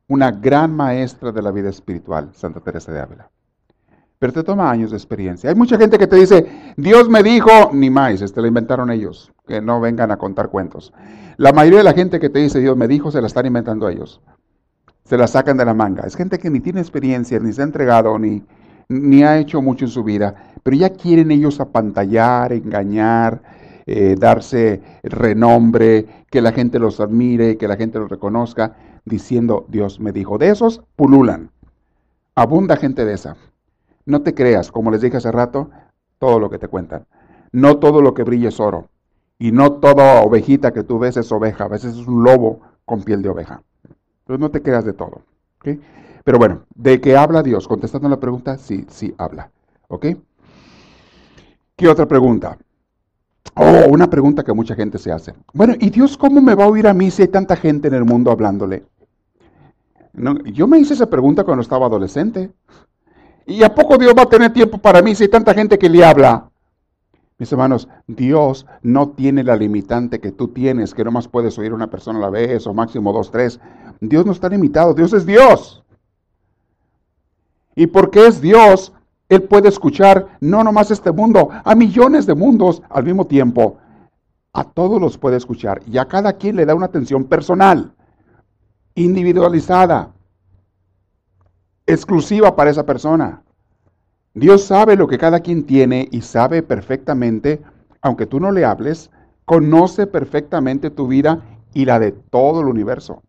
[0.09, 3.31] una gran maestra de la vida espiritual, Santa Teresa de Ávila.
[4.19, 5.51] Pero te toma años de experiencia.
[5.51, 9.33] Hay mucha gente que te dice, Dios me dijo, ni más, este lo inventaron ellos,
[9.47, 10.93] que no vengan a contar cuentos.
[11.37, 13.89] La mayoría de la gente que te dice Dios me dijo, se la están inventando
[13.89, 14.21] ellos.
[15.05, 16.05] Se la sacan de la manga.
[16.05, 18.43] Es gente que ni tiene experiencia, ni se ha entregado, ni,
[18.89, 23.43] ni ha hecho mucho en su vida, pero ya quieren ellos apantallar, engañar,
[23.87, 30.01] eh, darse renombre, que la gente los admire, que la gente los reconozca, diciendo, Dios
[30.01, 31.51] me dijo, de esos pululan.
[32.35, 33.37] Abunda gente de esa.
[34.07, 35.71] No te creas, como les dije hace rato,
[36.19, 37.07] todo lo que te cuentan.
[37.53, 38.89] No todo lo que brilla es oro.
[39.39, 41.65] Y no toda ovejita que tú ves es oveja.
[41.65, 43.63] A veces es un lobo con piel de oveja.
[44.25, 45.23] Entonces no te creas de todo.
[46.25, 47.69] Pero bueno, ¿de qué habla Dios?
[47.69, 49.51] Contestando la pregunta, sí, sí habla.
[49.89, 50.07] ¿Ok?
[51.77, 52.57] ¿Qué otra pregunta?
[53.55, 55.35] Oh, una pregunta que mucha gente se hace.
[55.53, 57.95] Bueno, ¿y Dios cómo me va a oír a mí si hay tanta gente en
[57.95, 58.85] el mundo hablándole?
[60.45, 62.53] yo me hice esa pregunta cuando estaba adolescente.
[63.47, 65.91] ¿Y a poco Dios va a tener tiempo para mí si hay tanta gente que
[65.91, 66.51] le habla?
[67.39, 71.73] Mis hermanos, Dios no tiene la limitante que tú tienes, que no más puedes oír
[71.73, 73.61] una persona a la vez o máximo dos, tres.
[74.01, 75.85] Dios no está limitado, Dios es Dios.
[77.75, 78.93] Y porque es Dios,
[79.29, 83.79] Él puede escuchar no nomás este mundo, a millones de mundos al mismo tiempo.
[84.53, 87.93] A todos los puede escuchar y a cada quien le da una atención personal,
[88.95, 90.13] individualizada,
[91.85, 93.44] exclusiva para esa persona.
[94.35, 97.63] Dios sabe lo que cada quien tiene y sabe perfectamente,
[98.03, 99.11] aunque tú no le hables,
[99.45, 101.43] conoce perfectamente tu vida
[101.73, 103.23] y la de todo el universo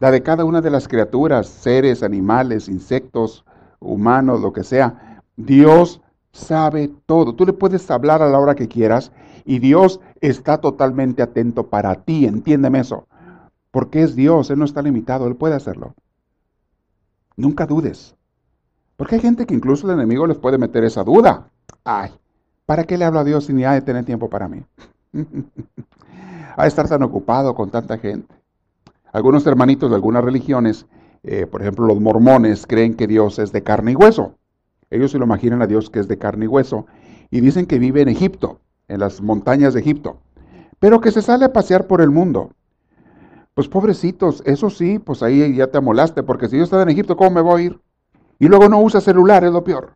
[0.00, 3.44] la de cada una de las criaturas, seres, animales, insectos,
[3.80, 5.22] humanos, lo que sea.
[5.36, 6.00] Dios
[6.32, 7.34] sabe todo.
[7.34, 9.12] Tú le puedes hablar a la hora que quieras
[9.44, 13.08] y Dios está totalmente atento para ti, entiéndeme eso.
[13.70, 15.94] Porque es Dios, Él no está limitado, Él puede hacerlo.
[17.36, 18.16] Nunca dudes.
[18.98, 21.48] Porque hay gente que incluso el enemigo les puede meter esa duda.
[21.84, 22.10] Ay,
[22.66, 24.64] ¿para qué le hablo a Dios si ni ha de tener tiempo para mí?
[25.12, 28.34] de estar tan ocupado con tanta gente.
[29.12, 30.86] Algunos hermanitos de algunas religiones,
[31.22, 34.34] eh, por ejemplo los mormones, creen que Dios es de carne y hueso.
[34.90, 36.86] Ellos se lo imaginan a Dios que es de carne y hueso
[37.30, 38.58] y dicen que vive en Egipto,
[38.88, 40.18] en las montañas de Egipto,
[40.80, 42.50] pero que se sale a pasear por el mundo.
[43.54, 47.16] Pues pobrecitos, eso sí, pues ahí ya te amolaste, porque si yo estaba en Egipto,
[47.16, 47.80] ¿cómo me voy a ir?
[48.38, 49.94] Y luego no usa celular, es lo peor.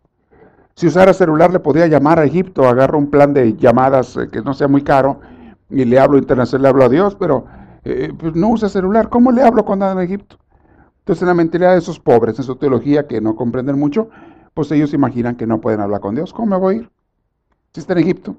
[0.74, 4.40] Si usara celular le podría llamar a Egipto, agarro un plan de llamadas eh, que
[4.40, 5.20] no sea muy caro
[5.68, 7.44] y le hablo internacional, le hablo a Dios, pero
[7.84, 10.38] eh, pues no usa celular, ¿cómo le hablo cuando anda en Egipto?
[11.00, 14.08] Entonces, en la mentalidad de esos pobres, en su teología que no comprenden mucho,
[14.54, 16.32] pues ellos imaginan que no pueden hablar con Dios.
[16.32, 16.90] ¿Cómo me voy a ir?
[17.74, 18.36] Si está en Egipto.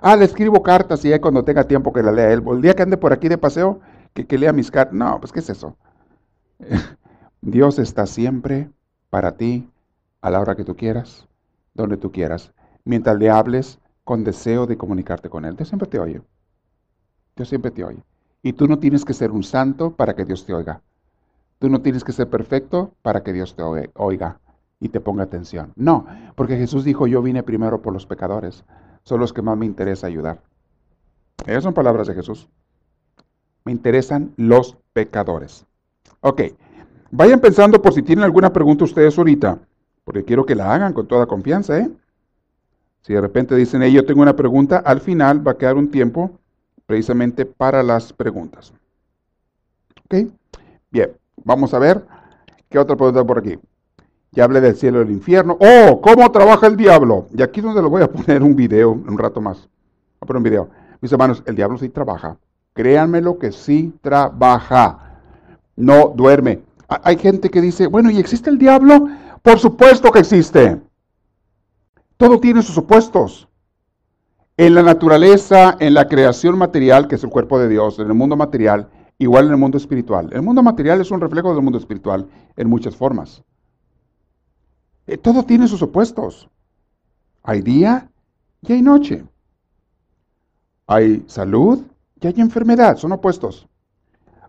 [0.00, 2.42] Ah, le escribo cartas y ya cuando tenga tiempo que la lea él.
[2.46, 3.80] El día que ande por aquí de paseo,
[4.12, 4.94] que, que lea mis cartas.
[4.94, 5.76] No, pues ¿qué es eso?
[7.40, 8.68] Dios está siempre
[9.12, 9.68] para ti,
[10.22, 11.28] a la hora que tú quieras,
[11.74, 12.54] donde tú quieras,
[12.86, 15.54] mientras le hables con deseo de comunicarte con Él.
[15.54, 16.22] Dios siempre te oye.
[17.36, 18.02] Dios siempre te oye.
[18.42, 20.80] Y tú no tienes que ser un santo para que Dios te oiga.
[21.58, 24.40] Tú no tienes que ser perfecto para que Dios te oiga
[24.80, 25.74] y te ponga atención.
[25.76, 28.64] No, porque Jesús dijo, yo vine primero por los pecadores.
[29.02, 30.40] Son los que más me interesa ayudar.
[31.44, 32.48] Esas son palabras de Jesús.
[33.66, 35.66] Me interesan los pecadores.
[36.22, 36.40] Ok,
[37.12, 39.58] vayan pensando por si tienen alguna pregunta ustedes ahorita,
[40.04, 41.78] porque quiero que la hagan con toda confianza.
[41.78, 41.88] ¿eh?
[43.02, 45.90] Si de repente dicen, hey, yo tengo una pregunta, al final va a quedar un
[45.90, 46.32] tiempo
[46.86, 48.72] precisamente para las preguntas.
[50.04, 50.28] ¿Ok?
[50.90, 51.12] Bien,
[51.44, 52.04] vamos a ver
[52.68, 53.58] qué otra pregunta por aquí.
[54.32, 55.58] Ya hablé del cielo y del infierno.
[55.60, 56.00] ¡Oh!
[56.00, 57.26] ¿Cómo trabaja el diablo?
[57.36, 59.58] Y aquí es donde lo voy a poner un video, un rato más.
[59.58, 59.68] Voy
[60.22, 60.70] a poner un video.
[61.02, 62.38] Mis hermanos, el diablo sí trabaja.
[62.72, 65.20] Créanme lo que sí trabaja.
[65.76, 66.60] No duerme.
[67.02, 69.08] Hay gente que dice, bueno, ¿y existe el diablo?
[69.42, 70.80] Por supuesto que existe.
[72.16, 73.48] Todo tiene sus opuestos.
[74.56, 78.14] En la naturaleza, en la creación material, que es el cuerpo de Dios, en el
[78.14, 78.88] mundo material,
[79.18, 80.30] igual en el mundo espiritual.
[80.32, 83.42] El mundo material es un reflejo del mundo espiritual en muchas formas.
[85.06, 86.48] Eh, todo tiene sus opuestos.
[87.42, 88.10] Hay día
[88.60, 89.24] y hay noche.
[90.86, 91.82] Hay salud
[92.20, 93.66] y hay enfermedad, son opuestos.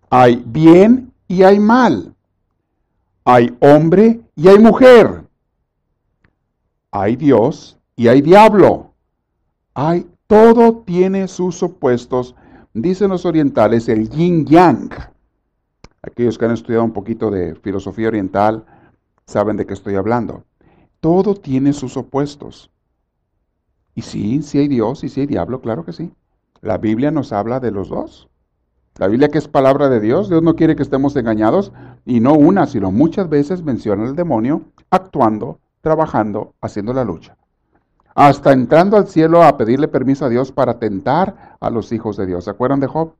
[0.10, 2.13] Hay bien y hay mal.
[3.26, 5.24] Hay hombre y hay mujer.
[6.92, 8.94] Hay Dios y hay diablo.
[9.74, 12.36] Hay todo tiene sus opuestos,
[12.74, 14.90] dicen los orientales, el yin yang.
[16.02, 18.66] Aquellos que han estudiado un poquito de filosofía oriental
[19.26, 20.44] saben de qué estoy hablando.
[21.00, 22.72] Todo tiene sus opuestos.
[23.96, 26.12] Y sí, sí hay Dios y sí hay diablo, claro que sí.
[26.62, 28.30] La Biblia nos habla de los dos.
[29.00, 31.72] La Biblia que es palabra de Dios, Dios no quiere que estemos engañados
[32.06, 37.36] y no una, sino muchas veces menciona al demonio actuando, trabajando, haciendo la lucha.
[38.14, 42.28] Hasta entrando al cielo a pedirle permiso a Dios para tentar a los hijos de
[42.28, 42.44] Dios.
[42.44, 43.14] ¿Se acuerdan de Job?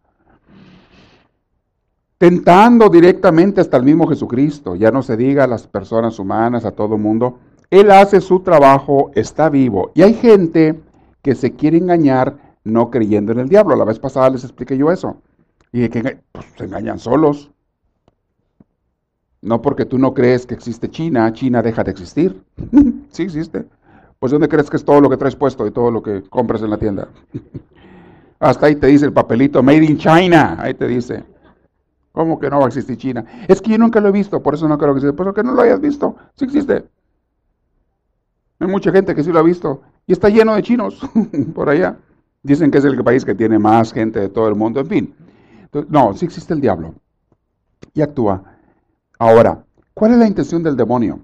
[2.20, 4.76] Tentando directamente hasta el mismo Jesucristo.
[4.76, 7.40] Ya no se diga a las personas humanas, a todo mundo.
[7.72, 9.92] Él hace su trabajo, está vivo.
[9.96, 10.80] Y hay gente
[11.24, 13.76] que se quiere engañar no creyendo en el diablo.
[13.76, 15.18] La vez pasada les expliqué yo eso.
[15.74, 17.52] Y que pues, se engañan solos.
[19.42, 22.42] No porque tú no crees que existe China, China deja de existir.
[23.10, 23.66] sí existe.
[24.20, 26.62] Pues ¿dónde crees que es todo lo que traes puesto y todo lo que compras
[26.62, 27.10] en la tienda?
[28.40, 30.58] Hasta ahí te dice el papelito, Made in China.
[30.60, 31.26] Ahí te dice.
[32.12, 33.26] ¿Cómo que no va a existir China?
[33.48, 35.18] Es que yo nunca lo he visto, por eso no creo que exista.
[35.18, 36.86] Pero que no lo hayas visto, sí existe.
[38.60, 39.82] Hay mucha gente que sí lo ha visto.
[40.06, 41.02] Y está lleno de chinos
[41.56, 41.98] por allá.
[42.44, 44.82] Dicen que es el país que tiene más gente de todo el mundo.
[44.82, 45.16] En fin.
[45.90, 46.94] No, sí existe el diablo.
[47.94, 48.44] Y actúa.
[49.20, 49.64] Ahora,
[49.94, 51.20] ¿cuál es la intención del demonio?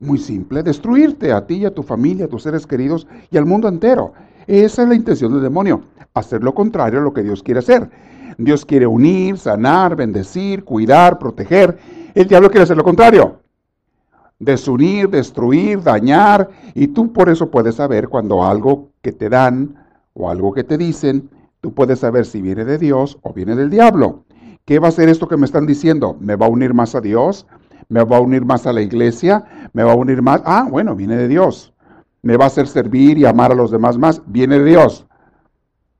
[0.00, 3.46] Muy simple, destruirte a ti y a tu familia, a tus seres queridos y al
[3.46, 4.12] mundo entero.
[4.46, 5.82] Esa es la intención del demonio,
[6.14, 7.90] hacer lo contrario a lo que Dios quiere hacer.
[8.38, 11.76] Dios quiere unir, sanar, bendecir, cuidar, proteger.
[12.14, 13.40] El diablo quiere hacer lo contrario.
[14.38, 16.48] Desunir, destruir, dañar.
[16.74, 19.74] Y tú por eso puedes saber cuando algo que te dan
[20.14, 21.28] o algo que te dicen
[21.60, 24.24] Tú puedes saber si viene de Dios o viene del diablo.
[24.64, 26.16] ¿Qué va a ser esto que me están diciendo?
[26.20, 27.46] ¿Me va a unir más a Dios?
[27.88, 29.44] ¿Me va a unir más a la iglesia?
[29.72, 30.42] ¿Me va a unir más?
[30.44, 31.72] Ah, bueno, viene de Dios.
[32.22, 34.22] ¿Me va a hacer servir y amar a los demás más?
[34.26, 35.06] Viene de Dios.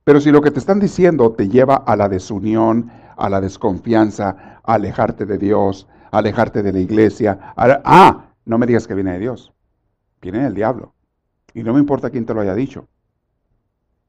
[0.05, 4.61] Pero si lo que te están diciendo te lleva a la desunión, a la desconfianza,
[4.63, 9.13] a alejarte de Dios, a alejarte de la iglesia, ah, no me digas que viene
[9.13, 9.53] de Dios.
[10.21, 10.95] Viene del diablo.
[11.55, 12.87] Y no me importa quién te lo haya dicho.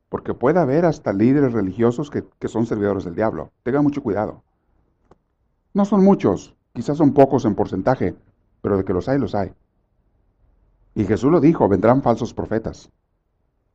[0.10, 3.52] Porque puede haber hasta líderes religiosos que, son servidores del diablo.
[3.64, 4.44] Tenga mucho cuidado.
[5.74, 8.16] No son muchos, quizás son pocos en porcentaje,
[8.62, 9.54] pero de que los hay, los hay.
[10.96, 12.90] Y Jesús lo dijo, vendrán falsos profetas,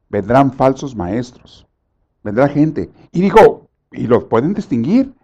[0.08, 1.66] vendrán falsos maestros,
[2.24, 2.90] vendrá gente.
[3.12, 5.14] Y dijo, ¿y los pueden distinguir?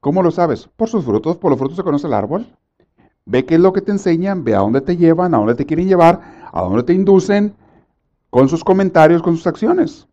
[0.00, 0.68] ¿Cómo lo sabes?
[0.76, 2.46] Por sus frutos, por los frutos se conoce el árbol.
[3.24, 5.66] Ve qué es lo que te enseñan, ve a dónde te llevan, a dónde te
[5.66, 7.54] quieren llevar, a dónde te inducen,
[8.30, 10.06] con sus comentarios, con sus acciones.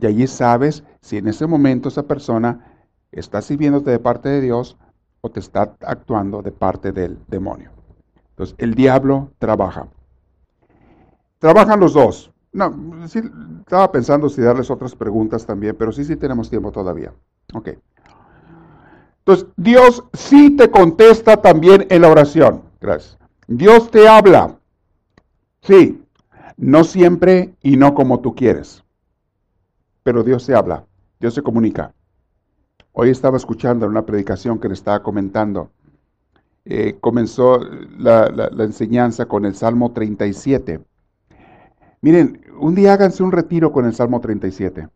[0.00, 4.76] Y allí sabes si en ese momento esa persona está sirviéndote de parte de Dios
[5.20, 7.70] o te está actuando de parte del demonio.
[8.30, 9.88] Entonces, el diablo trabaja.
[11.38, 12.30] Trabajan los dos.
[12.52, 17.12] No, estaba pensando si darles otras preguntas también, pero sí, sí tenemos tiempo todavía.
[17.52, 17.70] Ok.
[19.18, 22.62] Entonces, Dios sí te contesta también en la oración.
[22.80, 23.18] Gracias.
[23.48, 24.58] Dios te habla.
[25.62, 26.02] Sí.
[26.56, 28.84] No siempre y no como tú quieres
[30.08, 30.86] pero Dios se habla,
[31.20, 31.92] Dios se comunica.
[32.92, 35.70] Hoy estaba escuchando una predicación que le estaba comentando.
[36.64, 37.58] Eh, comenzó
[37.98, 40.80] la, enseñanza con el Salmo 37.
[42.00, 44.88] Miren, un día háganse un retiro con el Salmo 37.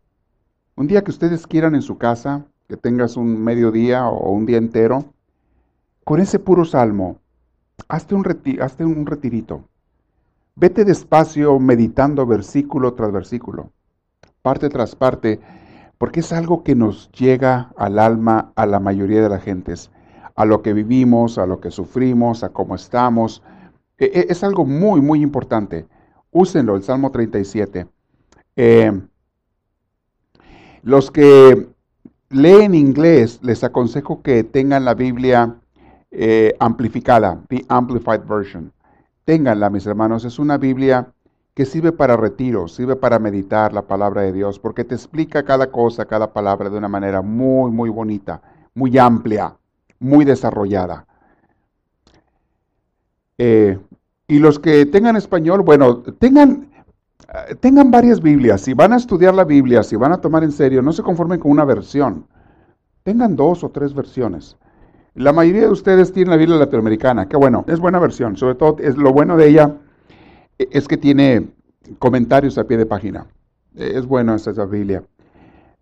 [0.77, 4.57] Un día que ustedes quieran en su casa, que tengas un mediodía o un día
[4.57, 5.13] entero,
[6.03, 7.19] con ese puro salmo,
[7.87, 8.25] hazte un,
[8.59, 9.69] hazte un retirito.
[10.55, 13.69] Vete despacio meditando versículo tras versículo
[14.43, 15.39] parte tras parte,
[15.97, 19.89] porque es algo que nos llega al alma a la mayoría de las gentes,
[20.35, 23.41] a lo que vivimos, a lo que sufrimos, a cómo estamos.
[23.97, 25.87] E, e, es algo muy, muy importante.
[26.31, 27.87] Úsenlo, el Salmo 37.
[28.57, 28.91] Eh,
[30.81, 31.69] los que
[32.29, 35.55] leen inglés, les aconsejo que tengan la Biblia
[36.11, 38.73] eh, amplificada, the Amplified Version.
[39.23, 40.25] Ténganla, mis hermanos.
[40.25, 41.13] Es una Biblia
[41.53, 45.71] que sirve para retiro, sirve para meditar la palabra de Dios, porque te explica cada
[45.71, 48.41] cosa, cada palabra de una manera muy, muy bonita,
[48.73, 49.55] muy amplia,
[49.99, 51.05] muy desarrollada.
[53.37, 53.77] Eh,
[54.27, 56.69] y los que tengan español, bueno, tengan,
[57.49, 58.61] eh, tengan varias Biblias.
[58.61, 61.39] Si van a estudiar la Biblia, si van a tomar en serio, no se conformen
[61.39, 62.25] con una versión.
[63.03, 64.57] Tengan dos o tres versiones.
[65.13, 67.27] La mayoría de ustedes tienen la Biblia latinoamericana.
[67.27, 68.37] Qué bueno, es buena versión.
[68.37, 69.77] Sobre todo, es lo bueno de ella
[70.57, 71.49] es que tiene
[71.99, 73.27] comentarios a pie de página.
[73.75, 75.03] Es bueno esa Biblia.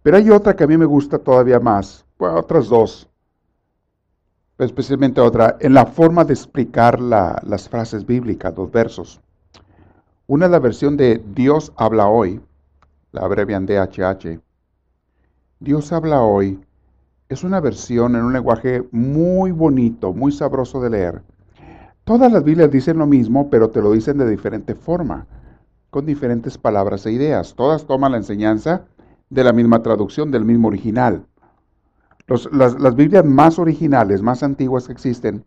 [0.03, 2.05] Pero hay otra que a mí me gusta todavía más.
[2.17, 3.07] Bueno, otras dos.
[4.57, 9.19] Especialmente otra, en la forma de explicar las frases bíblicas, los versos.
[10.27, 12.39] Una es la versión de Dios habla hoy,
[13.11, 14.39] la abrevian DHH.
[15.59, 16.59] Dios habla hoy
[17.31, 21.21] es una versión en un lenguaje muy bonito, muy sabroso de leer.
[22.03, 25.27] Todas las Biblias dicen lo mismo, pero te lo dicen de diferente forma,
[25.89, 27.53] con diferentes palabras e ideas.
[27.55, 28.85] Todas toman la enseñanza
[29.29, 31.25] de la misma traducción, del mismo original.
[32.51, 35.45] las, Biblias más originales, más antiguas que existen,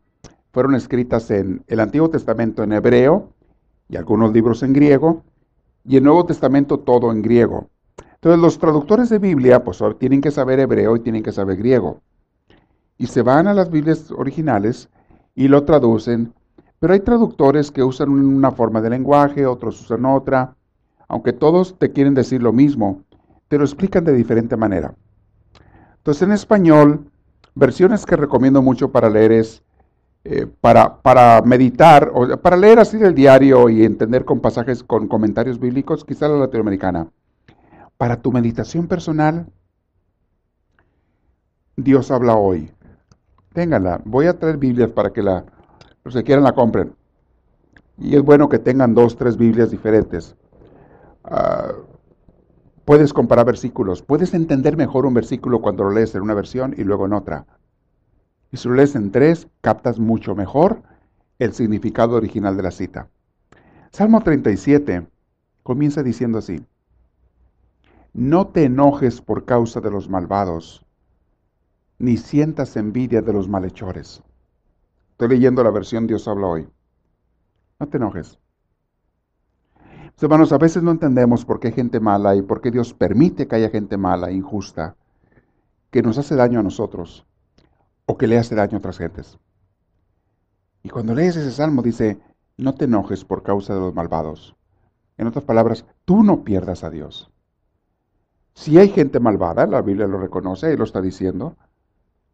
[0.53, 3.33] fueron escritas en el Antiguo Testamento en hebreo
[3.89, 5.23] y algunos libros en griego,
[5.85, 7.69] y el Nuevo Testamento todo en griego.
[8.15, 12.01] Entonces los traductores de Biblia pues tienen que saber hebreo y tienen que saber griego.
[12.97, 14.89] Y se van a las Biblias originales
[15.35, 16.33] y lo traducen,
[16.79, 20.55] pero hay traductores que usan una forma de lenguaje, otros usan otra,
[21.09, 23.03] aunque todos te quieren decir lo mismo,
[23.49, 24.95] te lo explican de diferente manera.
[25.97, 27.11] Entonces en español,
[27.55, 29.63] versiones que recomiendo mucho para leer es
[30.25, 35.07] eh, para, para, meditar, o para leer así del diario y entender con pasajes, con
[35.07, 37.09] comentarios bíblicos, quizá la latinoamericana
[37.97, 39.47] para tu meditación personal,
[41.77, 42.71] Dios habla hoy.
[43.53, 44.01] Téngala.
[44.05, 45.45] Voy a traer Biblias para que la,
[46.05, 46.95] los que quieran la compren.
[47.99, 50.37] Y es bueno que tengan dos, tres Biblias diferentes.
[51.25, 51.73] Ah,
[52.85, 54.03] puedes comparar versículos.
[54.03, 57.47] Puedes entender mejor un versículo cuando lo lees en una versión y luego en otra.
[58.53, 60.83] Y si lo lees en tres, captas mucho mejor
[61.39, 63.09] el significado original de la cita.
[63.91, 65.07] Salmo 37
[65.63, 66.65] comienza diciendo así.
[68.13, 70.85] No te enojes por causa de los malvados,
[71.99, 74.23] ni sientas envidia de los malhechores.
[75.15, 76.69] Estoy leyendo la versión Dios habla hoy.
[77.79, 78.41] No te enojes.
[80.21, 83.47] Hermanos, a veces no entendemos por qué hay gente mala y por qué Dios permite
[83.47, 84.97] que haya gente mala, injusta,
[85.93, 87.25] que nos hace daño a nosotros
[88.07, 89.39] o que le hace daño a otras gentes.
[90.83, 92.19] Y cuando lees ese salmo dice,
[92.57, 94.57] no te enojes por causa de los malvados.
[95.17, 97.31] En otras palabras, tú no pierdas a Dios.
[98.55, 101.57] Si hay gente malvada, la Biblia lo reconoce y lo está diciendo,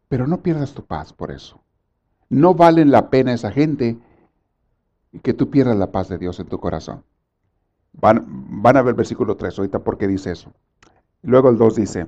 [0.07, 1.61] pero no pierdas tu paz por eso.
[2.31, 3.99] No valen la pena esa gente
[5.21, 7.03] que tú pierdas la paz de Dios en tu corazón.
[7.93, 8.25] Van,
[8.63, 10.51] van a ver el versículo 3 ahorita porque dice eso.
[11.21, 12.07] Luego el 2 dice,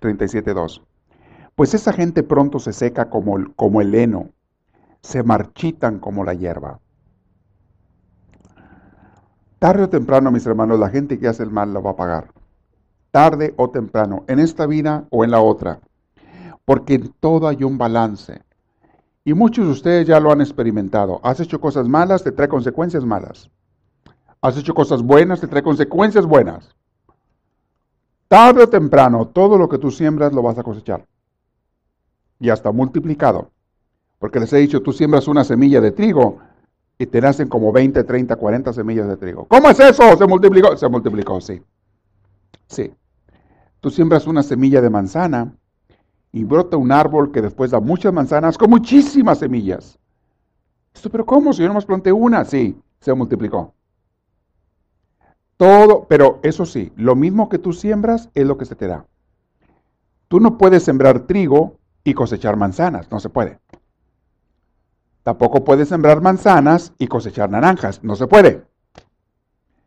[0.00, 0.82] 37.2,
[1.54, 4.30] pues esa gente pronto se seca como el, como el heno,
[5.00, 6.80] se marchitan como la hierba.
[9.58, 12.32] Tarde o temprano, mis hermanos, la gente que hace el mal lo va a pagar
[13.12, 15.80] tarde o temprano, en esta vida o en la otra,
[16.64, 18.42] porque en todo hay un balance.
[19.24, 21.20] Y muchos de ustedes ya lo han experimentado.
[21.22, 23.50] Has hecho cosas malas, te trae consecuencias malas.
[24.40, 26.74] Has hecho cosas buenas, te trae consecuencias buenas.
[28.26, 31.06] Tarde o temprano, todo lo que tú siembras lo vas a cosechar.
[32.40, 33.50] Y hasta multiplicado.
[34.18, 36.38] Porque les he dicho, tú siembras una semilla de trigo
[36.98, 39.46] y te nacen como 20, 30, 40 semillas de trigo.
[39.46, 40.16] ¿Cómo es eso?
[40.16, 40.76] ¿Se multiplicó?
[40.76, 41.62] Se multiplicó, sí.
[42.66, 42.92] Sí.
[43.80, 45.54] Tú siembras una semilla de manzana
[46.32, 49.98] y brota un árbol que después da muchas manzanas con muchísimas semillas.
[50.94, 51.52] Esto, pero ¿cómo?
[51.52, 53.74] Si yo nomás planté una, sí, se multiplicó.
[55.56, 59.06] Todo, pero eso sí, lo mismo que tú siembras es lo que se te da.
[60.28, 63.60] Tú no puedes sembrar trigo y cosechar manzanas, no se puede.
[65.22, 68.64] Tampoco puedes sembrar manzanas y cosechar naranjas, no se puede.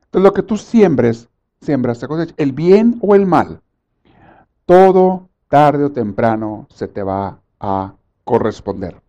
[0.06, 1.28] Entonces lo que tú siembres,
[1.60, 3.62] siembras, se cosecha, el bien o el mal
[4.66, 7.94] todo tarde o temprano se te va a
[8.26, 9.02] corresponder.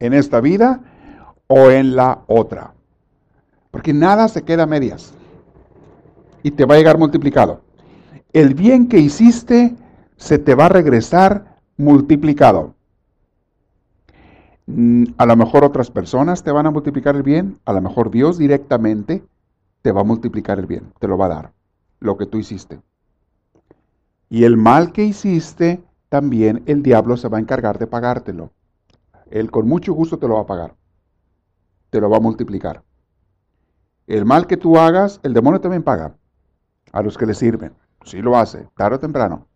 [0.00, 0.80] En esta vida
[1.46, 2.74] o en la otra.
[3.70, 5.14] Porque nada se queda a medias.
[6.42, 7.60] Y te va a llegar multiplicado.
[8.32, 9.76] El bien que hiciste
[10.16, 12.74] se te va a regresar multiplicado.
[14.66, 18.10] Mm, a lo mejor otras personas te van a multiplicar el bien, a lo mejor
[18.10, 19.22] Dios directamente
[19.82, 21.52] te va a multiplicar el bien, te lo va a dar,
[22.00, 22.80] lo que tú hiciste.
[24.32, 28.50] Y el mal que hiciste, también el diablo se va a encargar de pagártelo.
[29.30, 30.74] Él con mucho gusto te lo va a pagar.
[31.90, 32.82] Te lo va a multiplicar.
[34.06, 36.14] El mal que tú hagas, el demonio también paga
[36.92, 37.74] a los que le sirven.
[38.06, 39.48] Sí lo hace, tarde o temprano.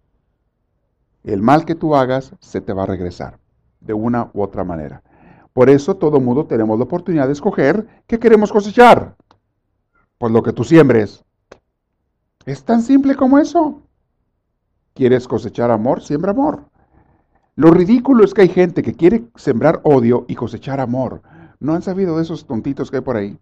[1.24, 3.38] El mal que tú hagas se te va a regresar
[3.80, 5.02] de una u otra manera.
[5.54, 9.16] Por eso todo mundo tenemos la oportunidad de escoger qué queremos cosechar.
[10.18, 11.24] Pues lo que tú siembres.
[12.44, 13.80] Es tan simple como eso.
[14.96, 16.00] ¿Quieres cosechar amor?
[16.00, 16.64] Siembra amor.
[17.54, 21.20] Lo ridículo es que hay gente que quiere sembrar odio y cosechar amor.
[21.60, 23.38] ¿No han sabido de esos tontitos que hay por ahí?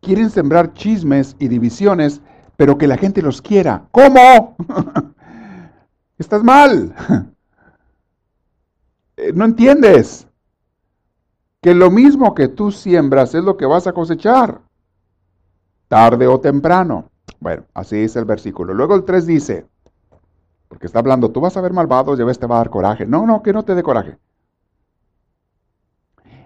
[0.00, 2.20] Quieren sembrar chismes y divisiones,
[2.56, 3.86] pero que la gente los quiera.
[3.92, 4.56] ¿Cómo?
[6.18, 6.94] Estás mal.
[9.16, 10.26] Eh, no entiendes
[11.62, 14.60] que lo mismo que tú siembras es lo que vas a cosechar,
[15.86, 17.12] tarde o temprano.
[17.38, 18.74] Bueno, así dice el versículo.
[18.74, 19.68] Luego el 3 dice,
[20.74, 22.70] porque está hablando, tú vas a ver malvados y a veces te va a dar
[22.70, 23.06] coraje.
[23.06, 24.18] No, no, que no te dé coraje.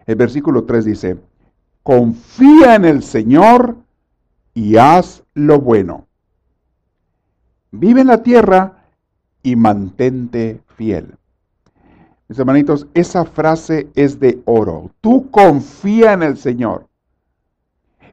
[0.05, 1.19] El versículo 3 dice,
[1.83, 3.77] confía en el Señor
[4.53, 6.07] y haz lo bueno.
[7.71, 8.85] Vive en la tierra
[9.43, 11.15] y mantente fiel.
[12.29, 14.91] Mis hermanitos, esa frase es de oro.
[15.01, 16.87] Tú confía en el Señor.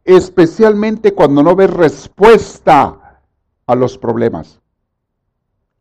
[0.06, 3.20] Especialmente cuando no ves respuesta
[3.68, 4.62] a los problemas,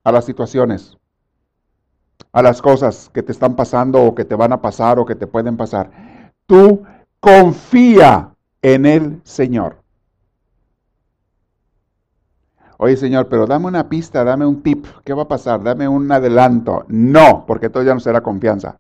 [0.05, 0.97] a las situaciones,
[2.33, 5.15] a las cosas que te están pasando o que te van a pasar o que
[5.15, 5.91] te pueden pasar.
[6.47, 6.85] Tú
[7.21, 9.83] confía en el Señor.
[12.77, 14.85] Oye, Señor, pero dame una pista, dame un tip.
[15.05, 15.63] ¿Qué va a pasar?
[15.63, 16.85] Dame un adelanto.
[16.89, 18.79] No, porque todo ya no será confianza.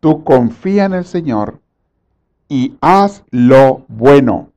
[0.00, 1.60] Tú confía en el Señor
[2.48, 4.52] y haz lo bueno.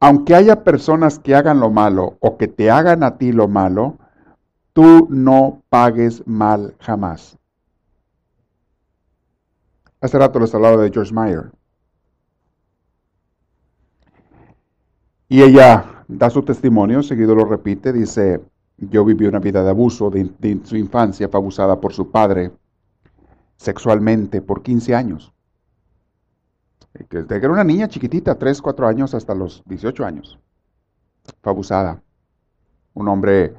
[0.00, 3.96] Aunque haya personas que hagan lo malo o que te hagan a ti lo malo,
[4.72, 7.38] tú no pagues mal jamás.
[10.00, 11.50] Hace rato les hablaba de George Meyer.
[15.28, 18.40] Y ella da su testimonio, seguido lo repite, dice,
[18.76, 22.52] yo viví una vida de abuso, de, su infancia fue abusada por su padre
[23.56, 25.32] sexualmente por 15 años.
[27.10, 30.38] Desde que era una niña chiquitita, 3, 4 años hasta los 18 años,
[31.42, 32.02] fue abusada.
[32.94, 33.54] Un hombre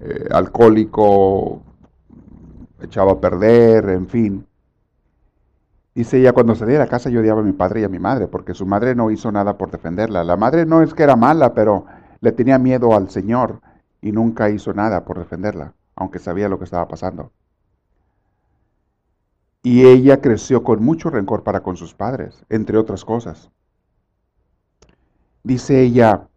[0.00, 1.62] eh, alcohólico,
[2.80, 4.46] echaba a perder, en fin.
[5.94, 7.98] Dice ella, cuando salí de la casa yo odiaba a mi padre y a mi
[7.98, 10.24] madre, porque su madre no hizo nada por defenderla.
[10.24, 11.84] La madre no es que era mala, pero
[12.20, 13.60] le tenía miedo al Señor
[14.00, 17.30] y nunca hizo nada por defenderla, aunque sabía lo que estaba pasando.
[19.62, 23.50] Y ella creció con mucho rencor para con sus padres, entre otras cosas.
[25.44, 26.28] Dice ella,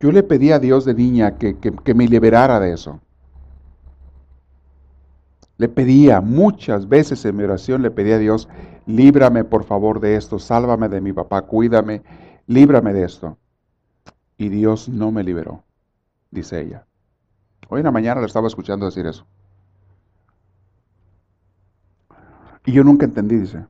[0.00, 3.00] yo le pedí a Dios de niña que, me liberara de eso.
[5.58, 8.48] Le pedía muchas veces en mi oración, le pedía a Dios,
[8.84, 12.02] líbrame por favor de esto, sálvame de mi papá, cuídame,
[12.46, 13.38] líbrame de esto.
[14.36, 15.64] Y Dios no me liberó,
[16.30, 16.86] dice ella.
[17.68, 19.26] Hoy en la mañana le estaba escuchando decir eso.
[22.66, 23.64] Y yo nunca entendí, dice.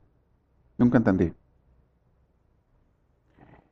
[0.77, 1.31] Nunca entendí.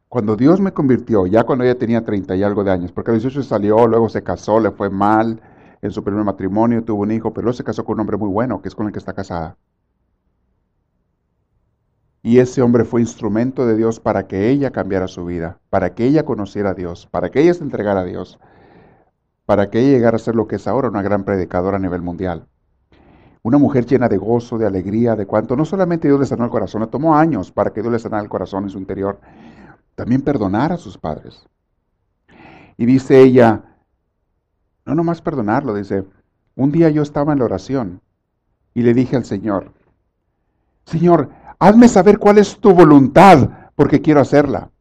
[0.07, 3.15] Cuando Dios me convirtió, ya cuando ella tenía 30 y algo de años, porque a
[3.15, 5.41] los 18 salió, luego se casó, le fue mal,
[5.82, 8.30] en su primer matrimonio, tuvo un hijo, pero luego se casó con un hombre muy
[8.30, 9.57] bueno, que es con el que está casada.
[12.21, 16.05] Y ese hombre fue instrumento de Dios para que ella cambiara su vida, para que
[16.05, 18.39] ella conociera a Dios, para que ella se entregara a Dios,
[19.45, 22.01] para que ella llegara a ser lo que es ahora una gran predicadora a nivel
[22.01, 22.47] mundial.
[23.45, 26.49] Una mujer llena de gozo, de alegría, de cuanto no solamente Dios le sanó el
[26.49, 29.19] corazón, le tomó años para que Dios le sanara el corazón en su interior,
[29.93, 31.45] también perdonar a sus padres.
[32.75, 33.61] Y dice ella,
[34.83, 36.05] no nomás perdonarlo, dice,
[36.55, 38.01] un día yo estaba en la oración
[38.73, 39.73] y le dije al Señor,
[40.87, 41.29] Señor,
[41.59, 44.71] hazme saber cuál es tu voluntad, porque quiero hacerla.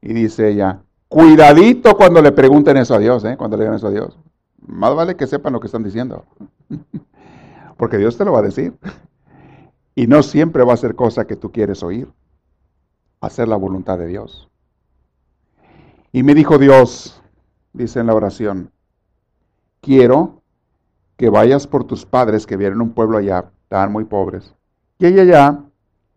[0.00, 3.36] Y dice ella, cuidadito cuando le pregunten eso a Dios, ¿eh?
[3.36, 4.18] cuando le digan eso a Dios.
[4.66, 6.24] Más vale que sepan lo que están diciendo,
[7.76, 8.74] porque Dios te lo va a decir.
[9.94, 12.08] Y no siempre va a ser cosa que tú quieres oír,
[13.20, 14.48] hacer la voluntad de Dios.
[16.12, 17.22] Y me dijo Dios,
[17.72, 18.70] dice en la oración,
[19.80, 20.42] quiero
[21.16, 24.54] que vayas por tus padres que vienen a un pueblo allá, estaban muy pobres.
[24.98, 25.64] Y ella ya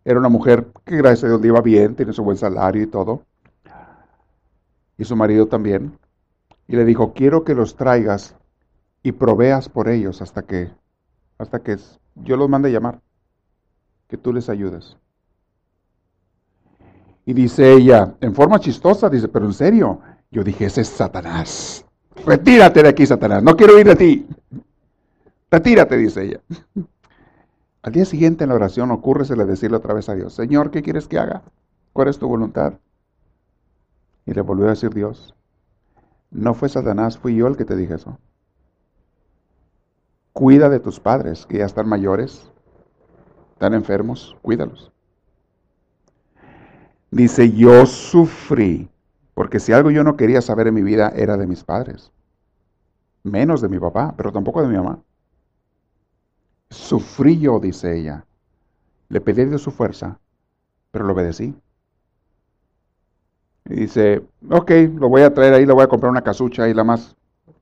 [0.04, 2.86] era una mujer que gracias a Dios le iba bien, tiene su buen salario y
[2.86, 3.22] todo.
[4.98, 5.98] Y su marido también.
[6.68, 8.36] Y le dijo, quiero que los traigas
[9.06, 10.68] y proveas por ellos hasta que,
[11.38, 11.76] hasta que
[12.16, 13.00] yo los mande llamar,
[14.08, 14.96] que tú les ayudes.
[17.24, 20.00] Y dice ella, en forma chistosa, dice, pero en serio,
[20.32, 21.84] yo dije, ese es Satanás.
[22.26, 23.44] Retírate de aquí, Satanás.
[23.44, 24.26] No quiero ir de ti.
[25.52, 26.40] Retírate, dice ella.
[27.82, 30.82] Al día siguiente en la oración ocurre le decirle otra vez a Dios, Señor, ¿qué
[30.82, 31.42] quieres que haga?
[31.92, 32.72] ¿Cuál es tu voluntad?
[34.24, 35.32] Y le volvió a decir Dios,
[36.32, 38.18] no fue Satanás, fui yo el que te dije eso.
[40.36, 42.52] Cuida de tus padres, que ya están mayores,
[43.54, 44.92] están enfermos, cuídalos.
[47.10, 48.90] Dice, yo sufrí
[49.32, 52.12] porque si algo yo no quería saber en mi vida era de mis padres.
[53.22, 54.98] Menos de mi papá, pero tampoco de mi mamá.
[56.68, 58.26] Sufrí yo, dice ella.
[59.08, 60.20] Le pedí de su fuerza,
[60.90, 61.54] pero lo obedecí.
[63.64, 66.74] Y dice, ok, lo voy a traer ahí, le voy a comprar una casucha y
[66.74, 67.16] la más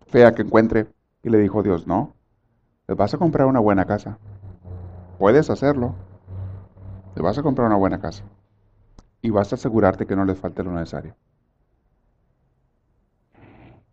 [0.08, 0.88] fea que encuentre.
[1.22, 2.16] Y le dijo Dios, no,
[2.86, 4.18] le vas a comprar una buena casa.
[5.18, 5.94] Puedes hacerlo.
[7.14, 8.24] Le vas a comprar una buena casa.
[9.22, 11.14] Y vas a asegurarte que no le falte lo necesario.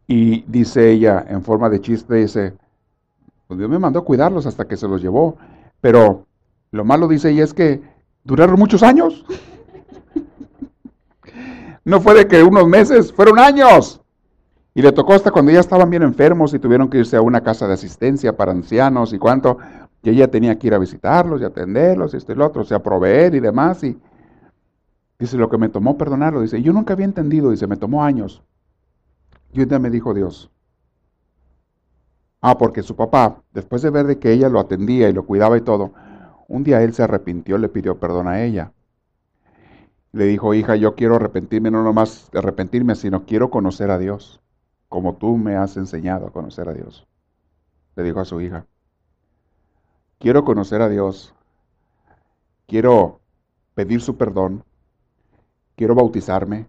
[0.07, 2.53] Y dice ella, en forma de chiste, dice,
[3.47, 5.37] pues Dios me mandó a cuidarlos hasta que se los llevó.
[5.79, 6.25] Pero
[6.71, 7.81] lo malo, dice ella, es que
[8.23, 9.25] duraron muchos años.
[11.83, 14.00] No fue de que unos meses, fueron años.
[14.73, 17.41] Y le tocó hasta cuando ya estaban bien enfermos y tuvieron que irse a una
[17.41, 19.57] casa de asistencia para ancianos y cuánto,
[20.01, 22.65] que ella tenía que ir a visitarlos y atenderlos y esto y lo otro, o
[22.65, 23.83] sea, proveer y demás.
[23.83, 23.99] Y
[25.19, 28.43] dice, lo que me tomó perdonarlo, dice, yo nunca había entendido, dice, me tomó años.
[29.53, 30.49] Y un día me dijo Dios,
[32.39, 35.57] ah, porque su papá, después de ver de que ella lo atendía y lo cuidaba
[35.57, 35.91] y todo,
[36.47, 38.71] un día él se arrepintió, le pidió perdón a ella.
[40.13, 44.40] Le dijo, hija, yo quiero arrepentirme, no nomás arrepentirme, sino quiero conocer a Dios,
[44.91, 47.07] como tú me has enseñado a conocer a Dios.
[47.95, 48.65] Le dijo a su hija,
[50.19, 51.33] quiero conocer a Dios,
[52.67, 53.21] quiero
[53.73, 54.65] pedir su perdón,
[55.77, 56.67] quiero bautizarme,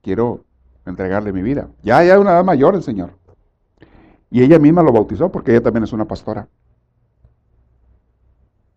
[0.00, 0.46] quiero
[0.86, 1.68] entregarle mi vida.
[1.82, 3.12] Ya, ya una edad mayor el Señor.
[4.30, 6.48] Y ella misma lo bautizó porque ella también es una pastora.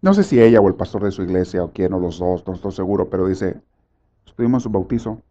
[0.01, 2.45] No sé si ella o el pastor de su iglesia o quién o los dos,
[2.45, 3.61] no estoy seguro, pero dice,
[4.25, 5.21] estuvimos su bautizo.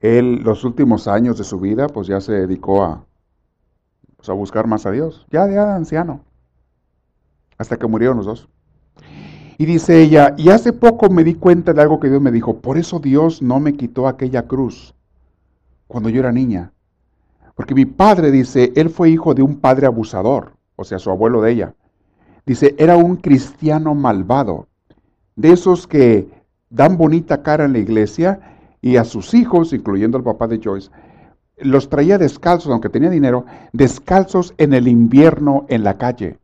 [0.00, 3.04] Él, los últimos años de su vida, pues ya se dedicó a,
[4.16, 6.24] pues, a buscar más a Dios, ya de anciano,
[7.58, 8.48] hasta que murieron los dos.
[9.58, 12.60] Y dice ella, y hace poco me di cuenta de algo que Dios me dijo,
[12.60, 14.94] por eso Dios no me quitó aquella cruz
[15.86, 16.72] cuando yo era niña.
[17.54, 21.42] Porque mi padre, dice, él fue hijo de un padre abusador, o sea, su abuelo
[21.42, 21.74] de ella.
[22.46, 24.68] Dice, era un cristiano malvado,
[25.36, 26.26] de esos que
[26.70, 28.49] dan bonita cara en la iglesia
[28.80, 30.90] y a sus hijos, incluyendo al papá de Joyce,
[31.58, 36.38] los traía descalzos, aunque tenía dinero, descalzos en el invierno en la calle.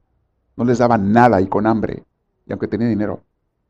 [0.56, 2.04] No les daba nada y con hambre,
[2.46, 3.20] y aunque tenía dinero.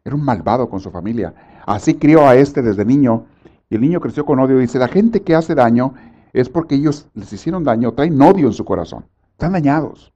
[0.05, 1.35] Era un malvado con su familia.
[1.67, 3.27] Así crió a este desde niño,
[3.71, 4.59] y el niño creció con odio.
[4.59, 5.95] Dice, la gente que hace daño
[6.33, 10.13] es porque ellos les hicieron daño, traen odio en su corazón, están dañados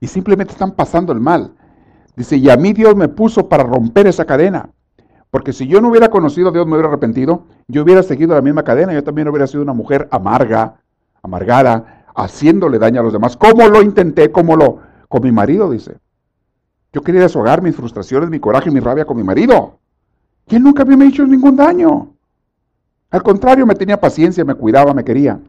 [0.00, 1.52] y simplemente están pasando el mal.
[2.16, 4.70] Dice, y a mí Dios me puso para romper esa cadena.
[5.30, 8.42] Porque si yo no hubiera conocido a Dios, me hubiera arrepentido, yo hubiera seguido la
[8.42, 10.80] misma cadena, yo también hubiera sido una mujer amarga,
[11.22, 13.36] amargada, haciéndole daño a los demás.
[13.36, 14.32] ¿Cómo lo intenté?
[14.32, 14.80] ¿Cómo lo?
[15.08, 15.98] Con mi marido, dice.
[16.92, 19.78] Yo quería deshogar mis frustraciones, mi coraje, mi rabia con mi marido.
[20.48, 22.14] Y él nunca había hecho ningún daño.
[23.10, 25.40] Al contrario, me tenía paciencia, me cuidaba, me quería.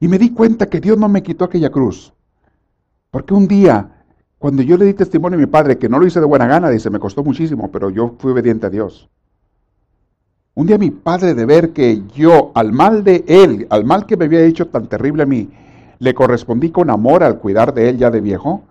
[0.00, 2.12] Y me di cuenta que Dios no me quitó aquella cruz.
[3.10, 4.01] Porque un día,
[4.42, 6.68] cuando yo le di testimonio a mi padre, que no lo hice de buena gana,
[6.68, 9.08] dice, me costó muchísimo, pero yo fui obediente a Dios.
[10.54, 14.16] Un día mi padre de ver que yo, al mal de él, al mal que
[14.16, 15.48] me había hecho tan terrible a mí,
[16.00, 18.64] le correspondí con amor al cuidar de él ya de viejo,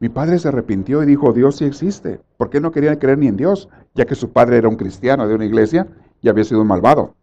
[0.00, 2.18] mi padre se arrepintió y dijo, Dios sí existe.
[2.38, 3.68] ¿Por qué no quería creer ni en Dios?
[3.94, 5.86] Ya que su padre era un cristiano de una iglesia
[6.20, 7.14] y había sido un malvado.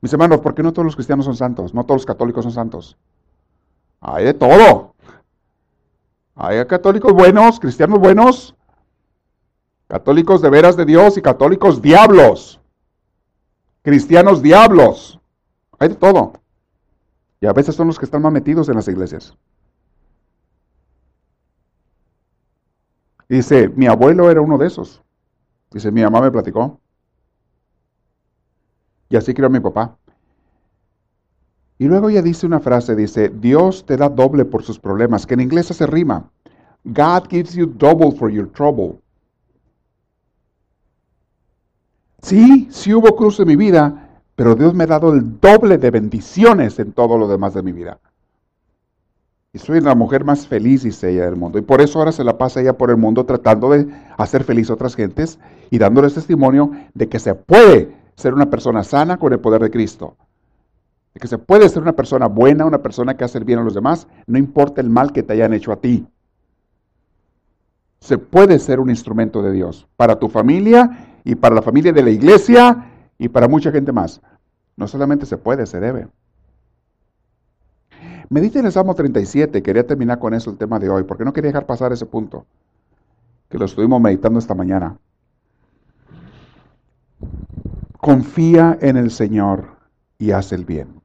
[0.00, 1.74] Mis hermanos, ¿por qué no todos los cristianos son santos?
[1.74, 2.98] No todos los católicos son santos.
[4.00, 4.96] Hay de todo.
[6.40, 8.54] Hay católicos buenos, cristianos buenos,
[9.88, 12.60] católicos de veras de Dios y católicos diablos.
[13.82, 15.18] Cristianos diablos.
[15.80, 16.34] Hay de todo.
[17.40, 19.36] Y a veces son los que están más metidos en las iglesias.
[23.28, 25.02] Dice, mi abuelo era uno de esos.
[25.72, 26.80] Dice, mi mamá me platicó.
[29.08, 29.98] Y así crió mi papá.
[31.78, 35.34] Y luego ella dice una frase, dice, Dios te da doble por sus problemas, que
[35.34, 36.28] en inglés se rima.
[36.84, 39.00] God gives you double for your trouble.
[42.20, 45.90] Sí, sí hubo cruz en mi vida, pero Dios me ha dado el doble de
[45.90, 48.00] bendiciones en todo lo demás de mi vida.
[49.52, 51.58] Y soy la mujer más feliz, dice ella, del mundo.
[51.58, 54.68] Y por eso ahora se la pasa ella por el mundo tratando de hacer feliz
[54.68, 55.38] a otras gentes
[55.70, 59.70] y dándoles testimonio de que se puede ser una persona sana con el poder de
[59.70, 60.16] Cristo.
[61.18, 63.74] Que se puede ser una persona buena, una persona que hace el bien a los
[63.74, 66.06] demás, no importa el mal que te hayan hecho a ti.
[68.00, 72.02] Se puede ser un instrumento de Dios para tu familia y para la familia de
[72.02, 72.86] la iglesia
[73.18, 74.20] y para mucha gente más.
[74.76, 76.06] No solamente se puede, se debe.
[78.30, 81.32] Medite en el Salmo 37, quería terminar con eso el tema de hoy, porque no
[81.32, 82.44] quería dejar pasar ese punto,
[83.48, 84.98] que lo estuvimos meditando esta mañana.
[87.98, 89.78] Confía en el Señor
[90.18, 90.97] y haz el bien.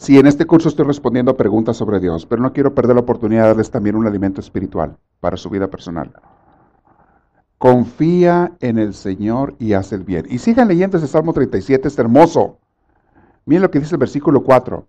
[0.00, 3.02] Sí, en este curso estoy respondiendo a preguntas sobre Dios, pero no quiero perder la
[3.02, 6.10] oportunidad de darles también un alimento espiritual para su vida personal.
[7.58, 10.24] Confía en el Señor y haz el bien.
[10.30, 12.56] Y sigan leyendo ese Salmo 37, es hermoso.
[13.44, 14.86] Miren lo que dice el versículo 4.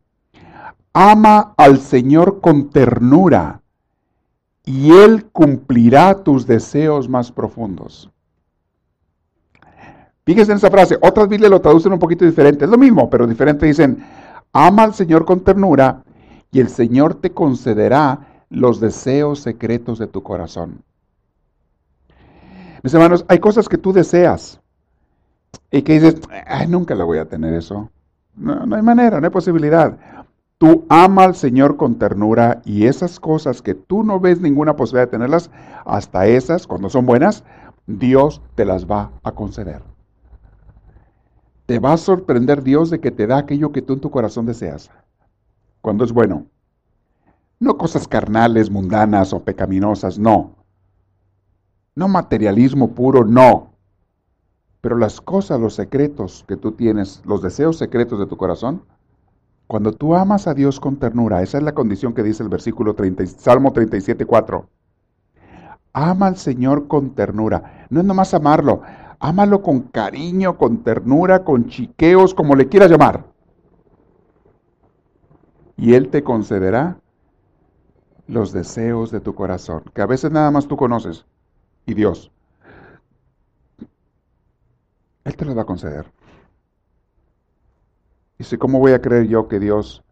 [0.94, 3.62] Ama al Señor con ternura
[4.64, 8.10] y Él cumplirá tus deseos más profundos.
[10.24, 10.98] Fíjense en esa frase.
[11.02, 12.64] Otras Biblias lo traducen un poquito diferente.
[12.64, 13.66] Es lo mismo, pero diferente.
[13.66, 14.02] Dicen,
[14.54, 16.04] ama al Señor con ternura
[16.52, 20.84] y el Señor te concederá los deseos secretos de tu corazón.
[22.84, 24.60] Mis hermanos, hay cosas que tú deseas
[25.70, 27.90] y que dices, Ay, nunca la voy a tener eso.
[28.36, 29.98] No, no hay manera, no hay posibilidad.
[30.58, 35.08] Tú ama al Señor con ternura y esas cosas que tú no ves ninguna posibilidad
[35.08, 35.50] de tenerlas,
[35.86, 37.44] hasta esas, cuando son buenas,
[37.88, 39.91] Dios te las va a conceder.
[41.72, 44.46] Te va a sorprender Dios de que te da aquello que tú en tu corazón
[44.46, 44.92] deseas,
[45.80, 46.48] cuando es bueno.
[47.62, 50.66] No cosas carnales, mundanas o pecaminosas, no.
[51.96, 53.72] No materialismo puro, no.
[54.82, 58.84] Pero las cosas, los secretos que tú tienes, los deseos secretos de tu corazón,
[59.66, 62.96] cuando tú amas a Dios con ternura, esa es la condición que dice el versículo
[62.96, 64.68] 30, Salmo 37, 4.
[65.94, 67.88] Ama al Señor con ternura.
[67.90, 68.82] No es nomás amarlo,
[69.22, 73.24] ámalo con cariño, con ternura, con chiqueos, como le quieras llamar.
[75.78, 77.00] Y Él te concederá
[78.28, 81.26] los deseos de tu corazón, que a veces nada más tú conoces
[81.86, 82.32] y Dios.
[85.24, 86.12] Él te lo va a conceder.
[88.40, 90.04] Dice, ¿cómo voy a creer yo que Dios,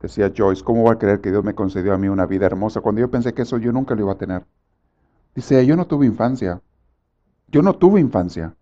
[0.00, 2.80] decía Joyce, ¿cómo voy a creer que Dios me concedió a mí una vida hermosa
[2.80, 4.44] cuando yo pensé que eso yo nunca lo iba a tener?
[5.32, 6.60] Dice, yo no tuve infancia.
[7.48, 8.54] Yo no tuve infancia.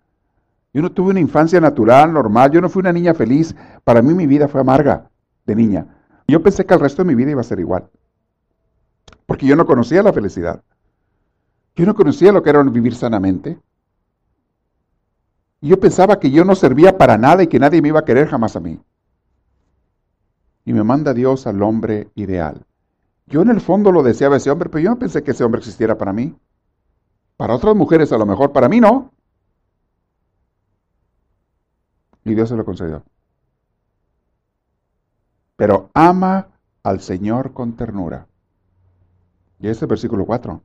[0.72, 2.50] Yo no tuve una infancia natural, normal.
[2.50, 3.54] Yo no fui una niña feliz.
[3.84, 5.10] Para mí mi vida fue amarga
[5.46, 5.86] de niña.
[6.26, 7.88] Yo pensé que el resto de mi vida iba a ser igual.
[9.26, 10.62] Porque yo no conocía la felicidad.
[11.76, 13.58] Yo no conocía lo que era vivir sanamente.
[15.60, 18.28] Yo pensaba que yo no servía para nada y que nadie me iba a querer
[18.28, 18.80] jamás a mí.
[20.64, 22.66] Y me manda Dios al hombre ideal.
[23.26, 25.60] Yo en el fondo lo deseaba ese hombre, pero yo no pensé que ese hombre
[25.60, 26.36] existiera para mí.
[27.36, 29.12] Para otras mujeres a lo mejor, para mí no.
[32.24, 33.02] Y Dios se lo concedió.
[35.56, 36.48] Pero ama
[36.82, 38.26] al Señor con ternura.
[39.60, 40.60] Y ese versículo 4.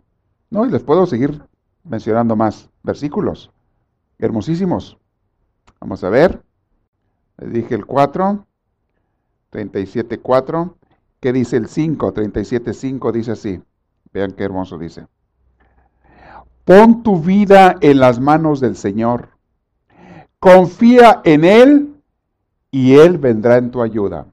[0.51, 1.41] No, y les puedo seguir
[1.83, 3.51] mencionando más versículos.
[4.17, 4.97] Hermosísimos.
[5.79, 6.43] Vamos a ver.
[7.37, 8.45] Les dije el 4,
[9.49, 10.77] 37, 4.
[11.19, 12.13] ¿Qué dice el 5?
[12.13, 13.61] 37, 5 dice así.
[14.11, 15.07] Vean qué hermoso dice.
[16.69, 19.29] Pon tu vida en las manos del Señor.
[20.37, 21.95] Confía en Él
[22.69, 24.27] y Él vendrá en tu ayuda.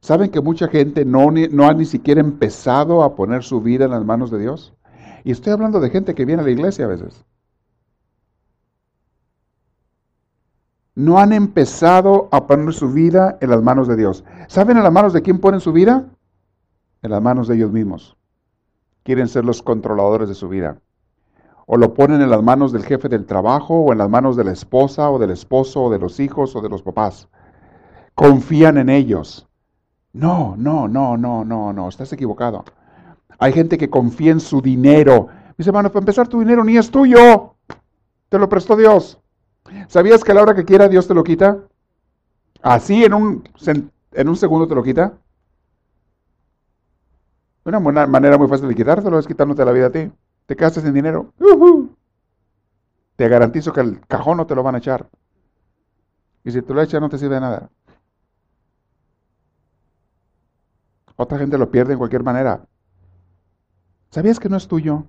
[0.00, 1.30] ¿Saben que mucha gente no,
[1.66, 4.72] ha ni siquiera empezado a poner su vida en las manos de Dios?
[5.24, 7.24] Y estoy hablando de gente que viene a la iglesia a veces.
[10.94, 14.22] No han empezado a poner su vida en las manos de Dios.
[14.46, 16.06] ¿Saben en las manos de quién ponen su vida?
[17.02, 18.16] En las manos de ellos mismos.
[19.02, 20.78] Quieren ser los controladores de su vida.
[21.66, 24.44] O lo ponen en las manos del jefe del trabajo, o en las manos de
[24.44, 27.28] la esposa, o del esposo, o de los hijos, o de los papás.
[28.14, 29.48] Confían en ellos.
[30.12, 32.64] No, no, no, no, no, no, estás equivocado.
[33.38, 35.28] Hay gente que confía en su dinero.
[35.56, 37.54] Dice, hermano, para empezar, tu dinero ni es tuyo.
[38.28, 39.18] Te lo prestó Dios.
[39.88, 41.58] ¿Sabías que a la hora que quiera Dios te lo quita?
[42.60, 43.44] Así en un,
[44.12, 45.14] en un segundo te lo quita.
[47.64, 50.10] Una manera muy fácil de quitártelo es quitándote la vida a ti.
[50.46, 51.32] Te quedaste sin dinero.
[53.16, 55.08] Te garantizo que el cajón no te lo van a echar.
[56.44, 57.70] Y si te lo echas no te sirve de nada.
[61.16, 62.66] Otra gente lo pierde en cualquier manera.
[64.10, 65.06] ¿Sabías que no es tuyo?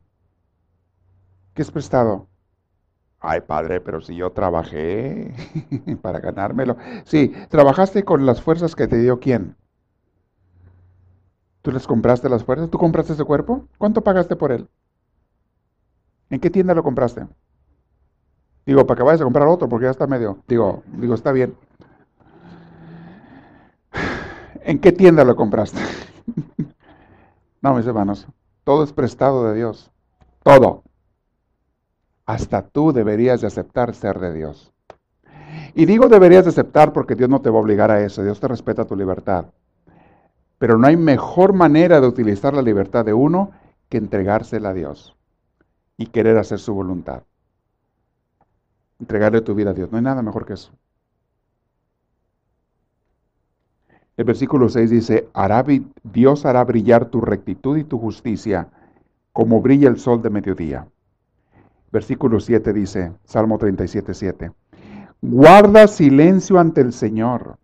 [1.55, 2.27] Que es prestado.
[3.19, 5.33] Ay, padre, pero si yo trabajé
[6.01, 6.77] para ganármelo.
[7.05, 9.55] Sí, trabajaste con las fuerzas que te dio quién.
[11.63, 12.69] ¿Tú les compraste las fuerzas?
[12.69, 13.67] ¿Tú compraste ese cuerpo?
[13.77, 14.67] ¿Cuánto pagaste por él?
[16.29, 17.25] ¿En qué tienda lo compraste?
[18.65, 20.39] Digo, para que vayas a comprar otro, porque ya está medio.
[20.45, 21.55] Digo, digo, está bien.
[24.65, 25.79] ¿En qué tienda lo compraste?
[27.61, 28.27] no, mis hermanos,
[28.65, 29.89] todo es prestado de Dios.
[30.43, 30.83] Todo.
[32.25, 34.73] Hasta tú deberías de aceptar ser de Dios.
[35.75, 38.21] Y digo deberías de aceptar porque Dios no te va a obligar a eso.
[38.21, 39.45] Dios te respeta tu libertad.
[40.63, 43.51] Pero no hay mejor manera de utilizar la libertad de uno
[43.89, 45.13] que entregársela a Dios
[45.97, 47.23] y querer hacer su voluntad.
[48.97, 49.91] Entregarle tu vida a Dios.
[49.91, 50.71] No hay nada mejor que eso.
[54.15, 55.27] El versículo 6 dice,
[56.01, 58.69] Dios hará brillar tu rectitud y tu justicia
[59.33, 60.87] como brilla el sol de mediodía.
[61.91, 64.51] Versículo 7 dice, Salmo 37, 7.
[65.21, 67.57] Guarda silencio ante el Señor.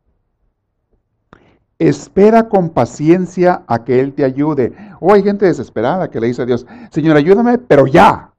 [1.80, 4.75] Espera con paciencia a que Él te ayude.
[4.99, 8.34] O oh, hay gente desesperada que le dice a Dios, Señor, ayúdame, pero ya.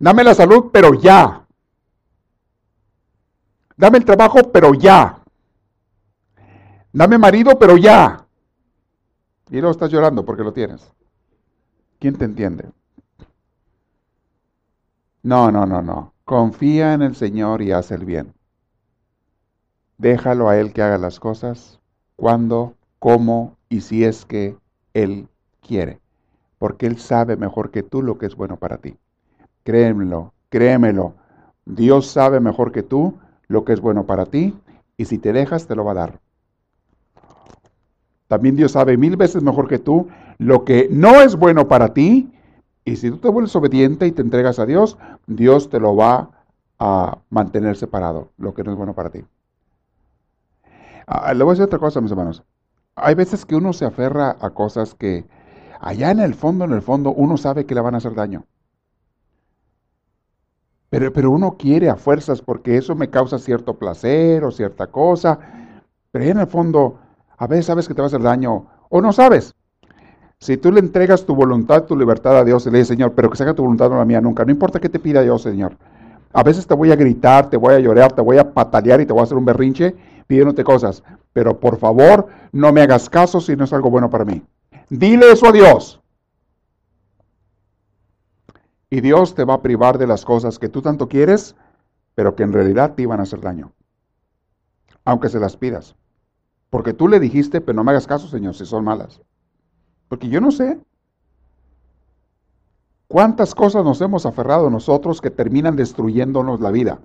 [0.00, 1.46] Dame la salud, pero ya.
[3.76, 5.20] Dame el trabajo, pero ya.
[6.92, 8.26] Dame marido, pero ya.
[9.50, 10.90] Y luego estás llorando porque lo tienes.
[11.98, 12.70] ¿Quién te entiende?
[15.22, 16.14] No, no, no, no.
[16.24, 18.37] Confía en el Señor y haz el bien.
[19.98, 21.80] Déjalo a Él que haga las cosas
[22.16, 24.56] cuando, cómo y si es que
[24.94, 25.28] Él
[25.60, 26.00] quiere.
[26.58, 28.96] Porque Él sabe mejor que tú lo que es bueno para ti.
[29.64, 31.14] Créemelo, créemelo.
[31.66, 33.18] Dios sabe mejor que tú
[33.48, 34.54] lo que es bueno para ti
[34.96, 36.20] y si te dejas te lo va a dar.
[38.28, 42.30] También Dios sabe mil veces mejor que tú lo que no es bueno para ti
[42.84, 44.96] y si tú te vuelves obediente y te entregas a Dios,
[45.26, 46.30] Dios te lo va
[46.78, 49.24] a mantener separado, lo que no es bueno para ti.
[51.10, 52.42] Ah, le voy a decir otra cosa, mis hermanos.
[52.94, 55.24] Hay veces que uno se aferra a cosas que
[55.80, 58.44] allá en el fondo, en el fondo, uno sabe que le van a hacer daño.
[60.90, 65.38] Pero, pero uno quiere a fuerzas porque eso me causa cierto placer o cierta cosa.
[66.10, 66.98] Pero en el fondo,
[67.38, 69.54] a veces sabes que te va a hacer daño o no sabes.
[70.40, 73.30] Si tú le entregas tu voluntad, tu libertad a Dios y le dices, Señor, pero
[73.30, 74.44] que se haga tu voluntad, no la mía nunca.
[74.44, 75.78] No importa qué te pida yo, Señor.
[76.34, 79.06] A veces te voy a gritar, te voy a llorar, te voy a patalear y
[79.06, 79.96] te voy a hacer un berrinche
[80.28, 81.02] pidiéndote cosas.
[81.32, 84.44] Pero por favor, no me hagas caso si no es algo bueno para mí.
[84.88, 86.00] Dile eso a Dios.
[88.90, 91.56] Y Dios te va a privar de las cosas que tú tanto quieres,
[92.14, 93.72] pero que en realidad te iban a hacer daño.
[95.04, 95.96] Aunque se las pidas.
[96.70, 99.20] Porque tú le dijiste, pero no me hagas caso, Señor, si son malas.
[100.08, 100.78] Porque yo no sé.
[103.08, 107.00] ¿Cuántas cosas nos hemos aferrado nosotros que terminan destruyéndonos la vida?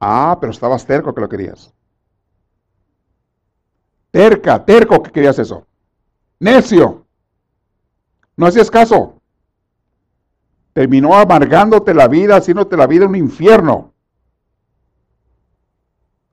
[0.00, 1.72] Ah, pero estabas terco que lo querías.
[4.12, 5.66] Terca, terco que querías eso.
[6.38, 7.06] Necio.
[8.36, 9.20] No hacías caso.
[10.74, 13.92] Terminó amargándote la vida, haciéndote la vida un infierno.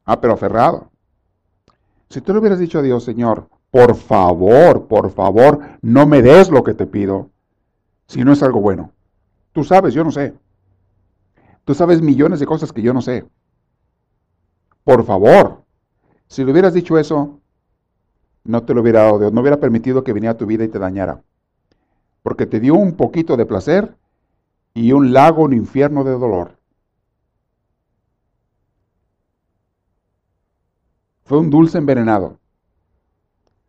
[0.05, 0.91] Ah, pero aferrado.
[2.09, 6.49] Si tú le hubieras dicho a Dios, Señor, por favor, por favor, no me des
[6.49, 7.29] lo que te pido,
[8.07, 8.91] si no es algo bueno.
[9.53, 10.33] Tú sabes, yo no sé.
[11.63, 13.25] Tú sabes millones de cosas que yo no sé.
[14.83, 15.63] Por favor,
[16.27, 17.39] si le hubieras dicho eso,
[18.43, 20.69] no te lo hubiera dado Dios, no hubiera permitido que viniera a tu vida y
[20.69, 21.21] te dañara.
[22.23, 23.95] Porque te dio un poquito de placer
[24.73, 26.57] y un lago, un infierno de dolor.
[31.23, 32.39] Fue un dulce envenenado.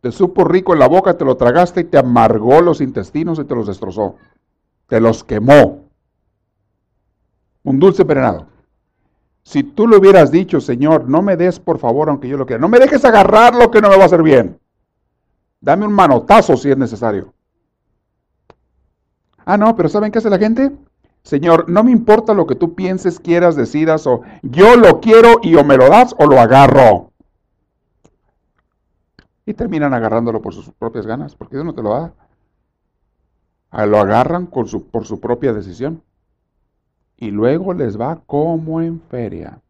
[0.01, 3.45] Te supo rico en la boca, te lo tragaste y te amargó los intestinos y
[3.45, 4.17] te los destrozó.
[4.87, 5.91] Te los quemó.
[7.63, 8.47] Un dulce envenenado.
[9.51, 12.61] Si tú le hubieras dicho, Señor, no me des por favor, aunque yo lo quiera,
[12.61, 14.61] no me dejes agarrar lo que no me va a hacer bien.
[15.61, 17.35] Dame un manotazo si es necesario.
[19.45, 20.71] Ah, no, pero ¿saben qué hace la gente?
[21.25, 25.57] Señor, no me importa lo que tú pienses, quieras, decidas, o yo lo quiero y
[25.57, 27.11] o me lo das o lo agarro
[29.47, 32.15] y terminan agarrándolo por sus propias ganas, porque Dios no te lo da.
[33.73, 36.05] Ah, lo agarran por su propia decisión.
[37.21, 39.61] Y luego les va como en feria.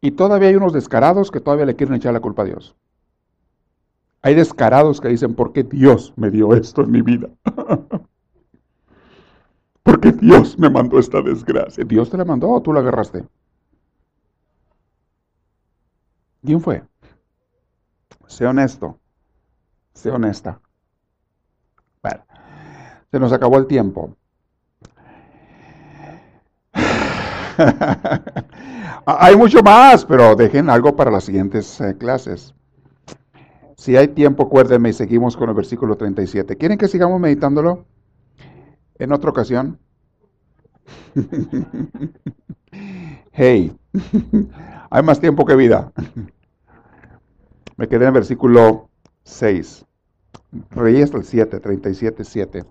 [0.00, 2.74] Y todavía hay unos descarados que todavía le quieren echar la culpa a Dios.
[4.22, 7.28] Hay descarados que dicen, ¿por qué Dios me dio esto en mi vida?
[9.82, 11.84] ¿Por qué Dios me mandó esta desgracia?
[11.84, 13.24] ¿Dios te la mandó o tú la agarraste?
[16.42, 16.82] ¿Quién fue?
[18.26, 18.98] Sé honesto.
[19.92, 20.58] Sé honesta.
[22.02, 22.24] Bueno,
[23.10, 24.16] se nos acabó el tiempo.
[29.06, 32.54] hay mucho más, pero dejen algo para las siguientes eh, clases.
[33.76, 36.56] Si hay tiempo, acuérdenme y seguimos con el versículo 37.
[36.56, 37.86] ¿Quieren que sigamos meditándolo
[38.98, 39.78] en otra ocasión?
[43.32, 43.76] hey,
[44.90, 45.92] hay más tiempo que vida.
[47.76, 48.90] Me quedé en el versículo
[49.24, 49.86] 6.
[50.70, 52.64] Reí hasta el 7, 37, 7.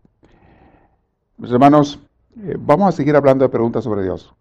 [1.37, 1.99] Mis hermanos,
[2.43, 4.33] eh, vamos a seguir hablando de preguntas sobre Dios.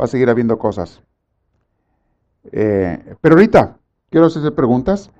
[0.00, 1.02] Va a seguir habiendo cosas.
[2.52, 3.76] Eh, pero ahorita
[4.08, 5.10] quiero hacer preguntas.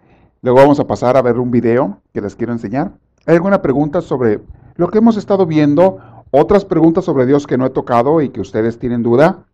[0.41, 2.93] Luego vamos a pasar a ver un video que les quiero enseñar.
[3.27, 4.41] ¿Hay alguna pregunta sobre
[4.77, 5.99] lo que hemos estado viendo?
[6.31, 9.45] Otras preguntas sobre Dios que no he tocado y que ustedes tienen duda.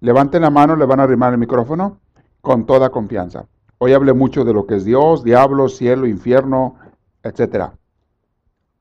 [0.00, 2.00] Levanten la mano, le van a arrimar el micrófono
[2.40, 3.46] con toda confianza.
[3.78, 6.74] Hoy hablé mucho de lo que es Dios, diablo, cielo, infierno,
[7.22, 7.74] etcétera.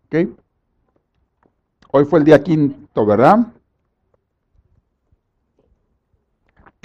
[0.08, 0.30] ¿Ok?
[1.92, 3.54] Hoy fue el día quinto, ¿verdad?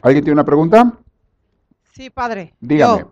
[0.03, 0.93] ¿Alguien tiene una pregunta?
[1.95, 2.55] Sí, padre.
[2.61, 3.07] Dígame.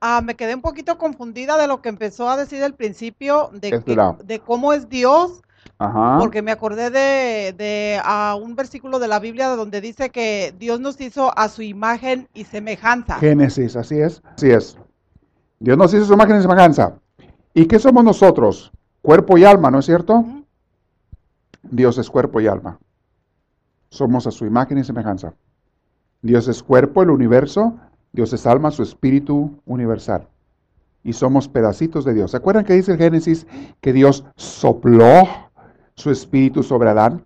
[0.00, 3.82] Ah, me quedé un poquito confundida de lo que empezó a decir al principio, de,
[3.82, 5.42] que- cómo es Dios,
[5.78, 6.18] Ajá.
[6.20, 10.78] porque me acordé de, de ah, un versículo de la Biblia donde dice que Dios
[10.78, 13.16] nos hizo a su imagen y semejanza.
[13.18, 14.22] Génesis, así es.
[14.36, 14.78] Así es.
[15.58, 16.94] Dios nos hizo su imagen y semejanza.
[17.52, 18.70] ¿Y qué somos nosotros?
[19.02, 20.24] Cuerpo y alma, ¿no es cierto?
[21.62, 22.78] Dios es cuerpo y alma.
[23.90, 25.34] Somos a su imagen y semejanza.
[26.22, 27.74] Dios es cuerpo, el universo.
[28.12, 30.26] Dios es alma, su espíritu universal.
[31.04, 32.32] Y somos pedacitos de Dios.
[32.32, 33.46] ¿Se acuerdan que dice el Génesis
[33.80, 35.24] que Dios sopló
[35.94, 37.24] su espíritu sobre Adán?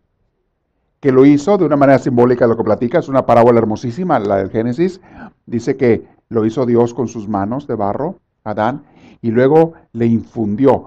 [1.00, 4.36] Que lo hizo de una manera simbólica, lo que platica, es una parábola hermosísima, la
[4.36, 5.00] del Génesis.
[5.46, 8.84] Dice que lo hizo Dios con sus manos de barro, Adán,
[9.20, 10.86] y luego le infundió.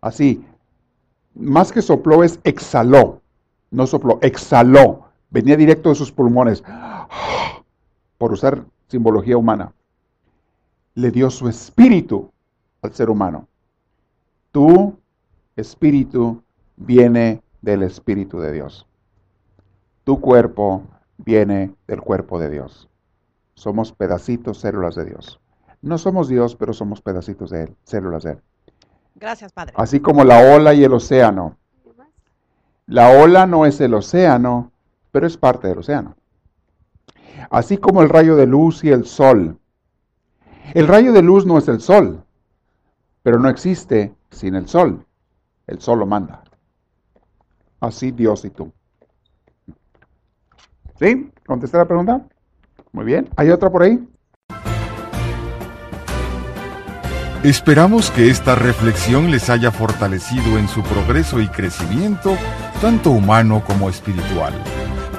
[0.00, 0.44] Así,
[1.34, 3.20] más que sopló es exhaló.
[3.70, 5.09] No sopló, exhaló.
[5.30, 6.62] Venía directo de sus pulmones.
[8.18, 9.72] Por usar simbología humana.
[10.94, 12.30] Le dio su espíritu
[12.82, 13.46] al ser humano.
[14.50, 14.94] Tu
[15.56, 16.42] espíritu
[16.76, 18.86] viene del espíritu de Dios.
[20.04, 20.82] Tu cuerpo
[21.18, 22.88] viene del cuerpo de Dios.
[23.54, 25.40] Somos pedacitos, células de Dios.
[25.82, 28.38] No somos Dios, pero somos pedacitos de Él, células de Él.
[29.14, 29.74] Gracias, padre.
[29.76, 31.56] Así como la ola y el océano.
[32.86, 34.72] La ola no es el océano,
[35.10, 36.16] pero es parte del océano.
[37.50, 39.58] Así como el rayo de luz y el sol.
[40.74, 42.22] El rayo de luz no es el sol,
[43.22, 45.04] pero no existe sin el sol.
[45.66, 46.42] El sol lo manda.
[47.80, 48.72] Así Dios y tú.
[50.98, 51.30] ¿Sí?
[51.46, 52.26] ¿Contesté la pregunta?
[52.92, 53.28] Muy bien.
[53.36, 54.06] ¿Hay otra por ahí?
[57.42, 62.36] Esperamos que esta reflexión les haya fortalecido en su progreso y crecimiento,
[62.82, 64.52] tanto humano como espiritual.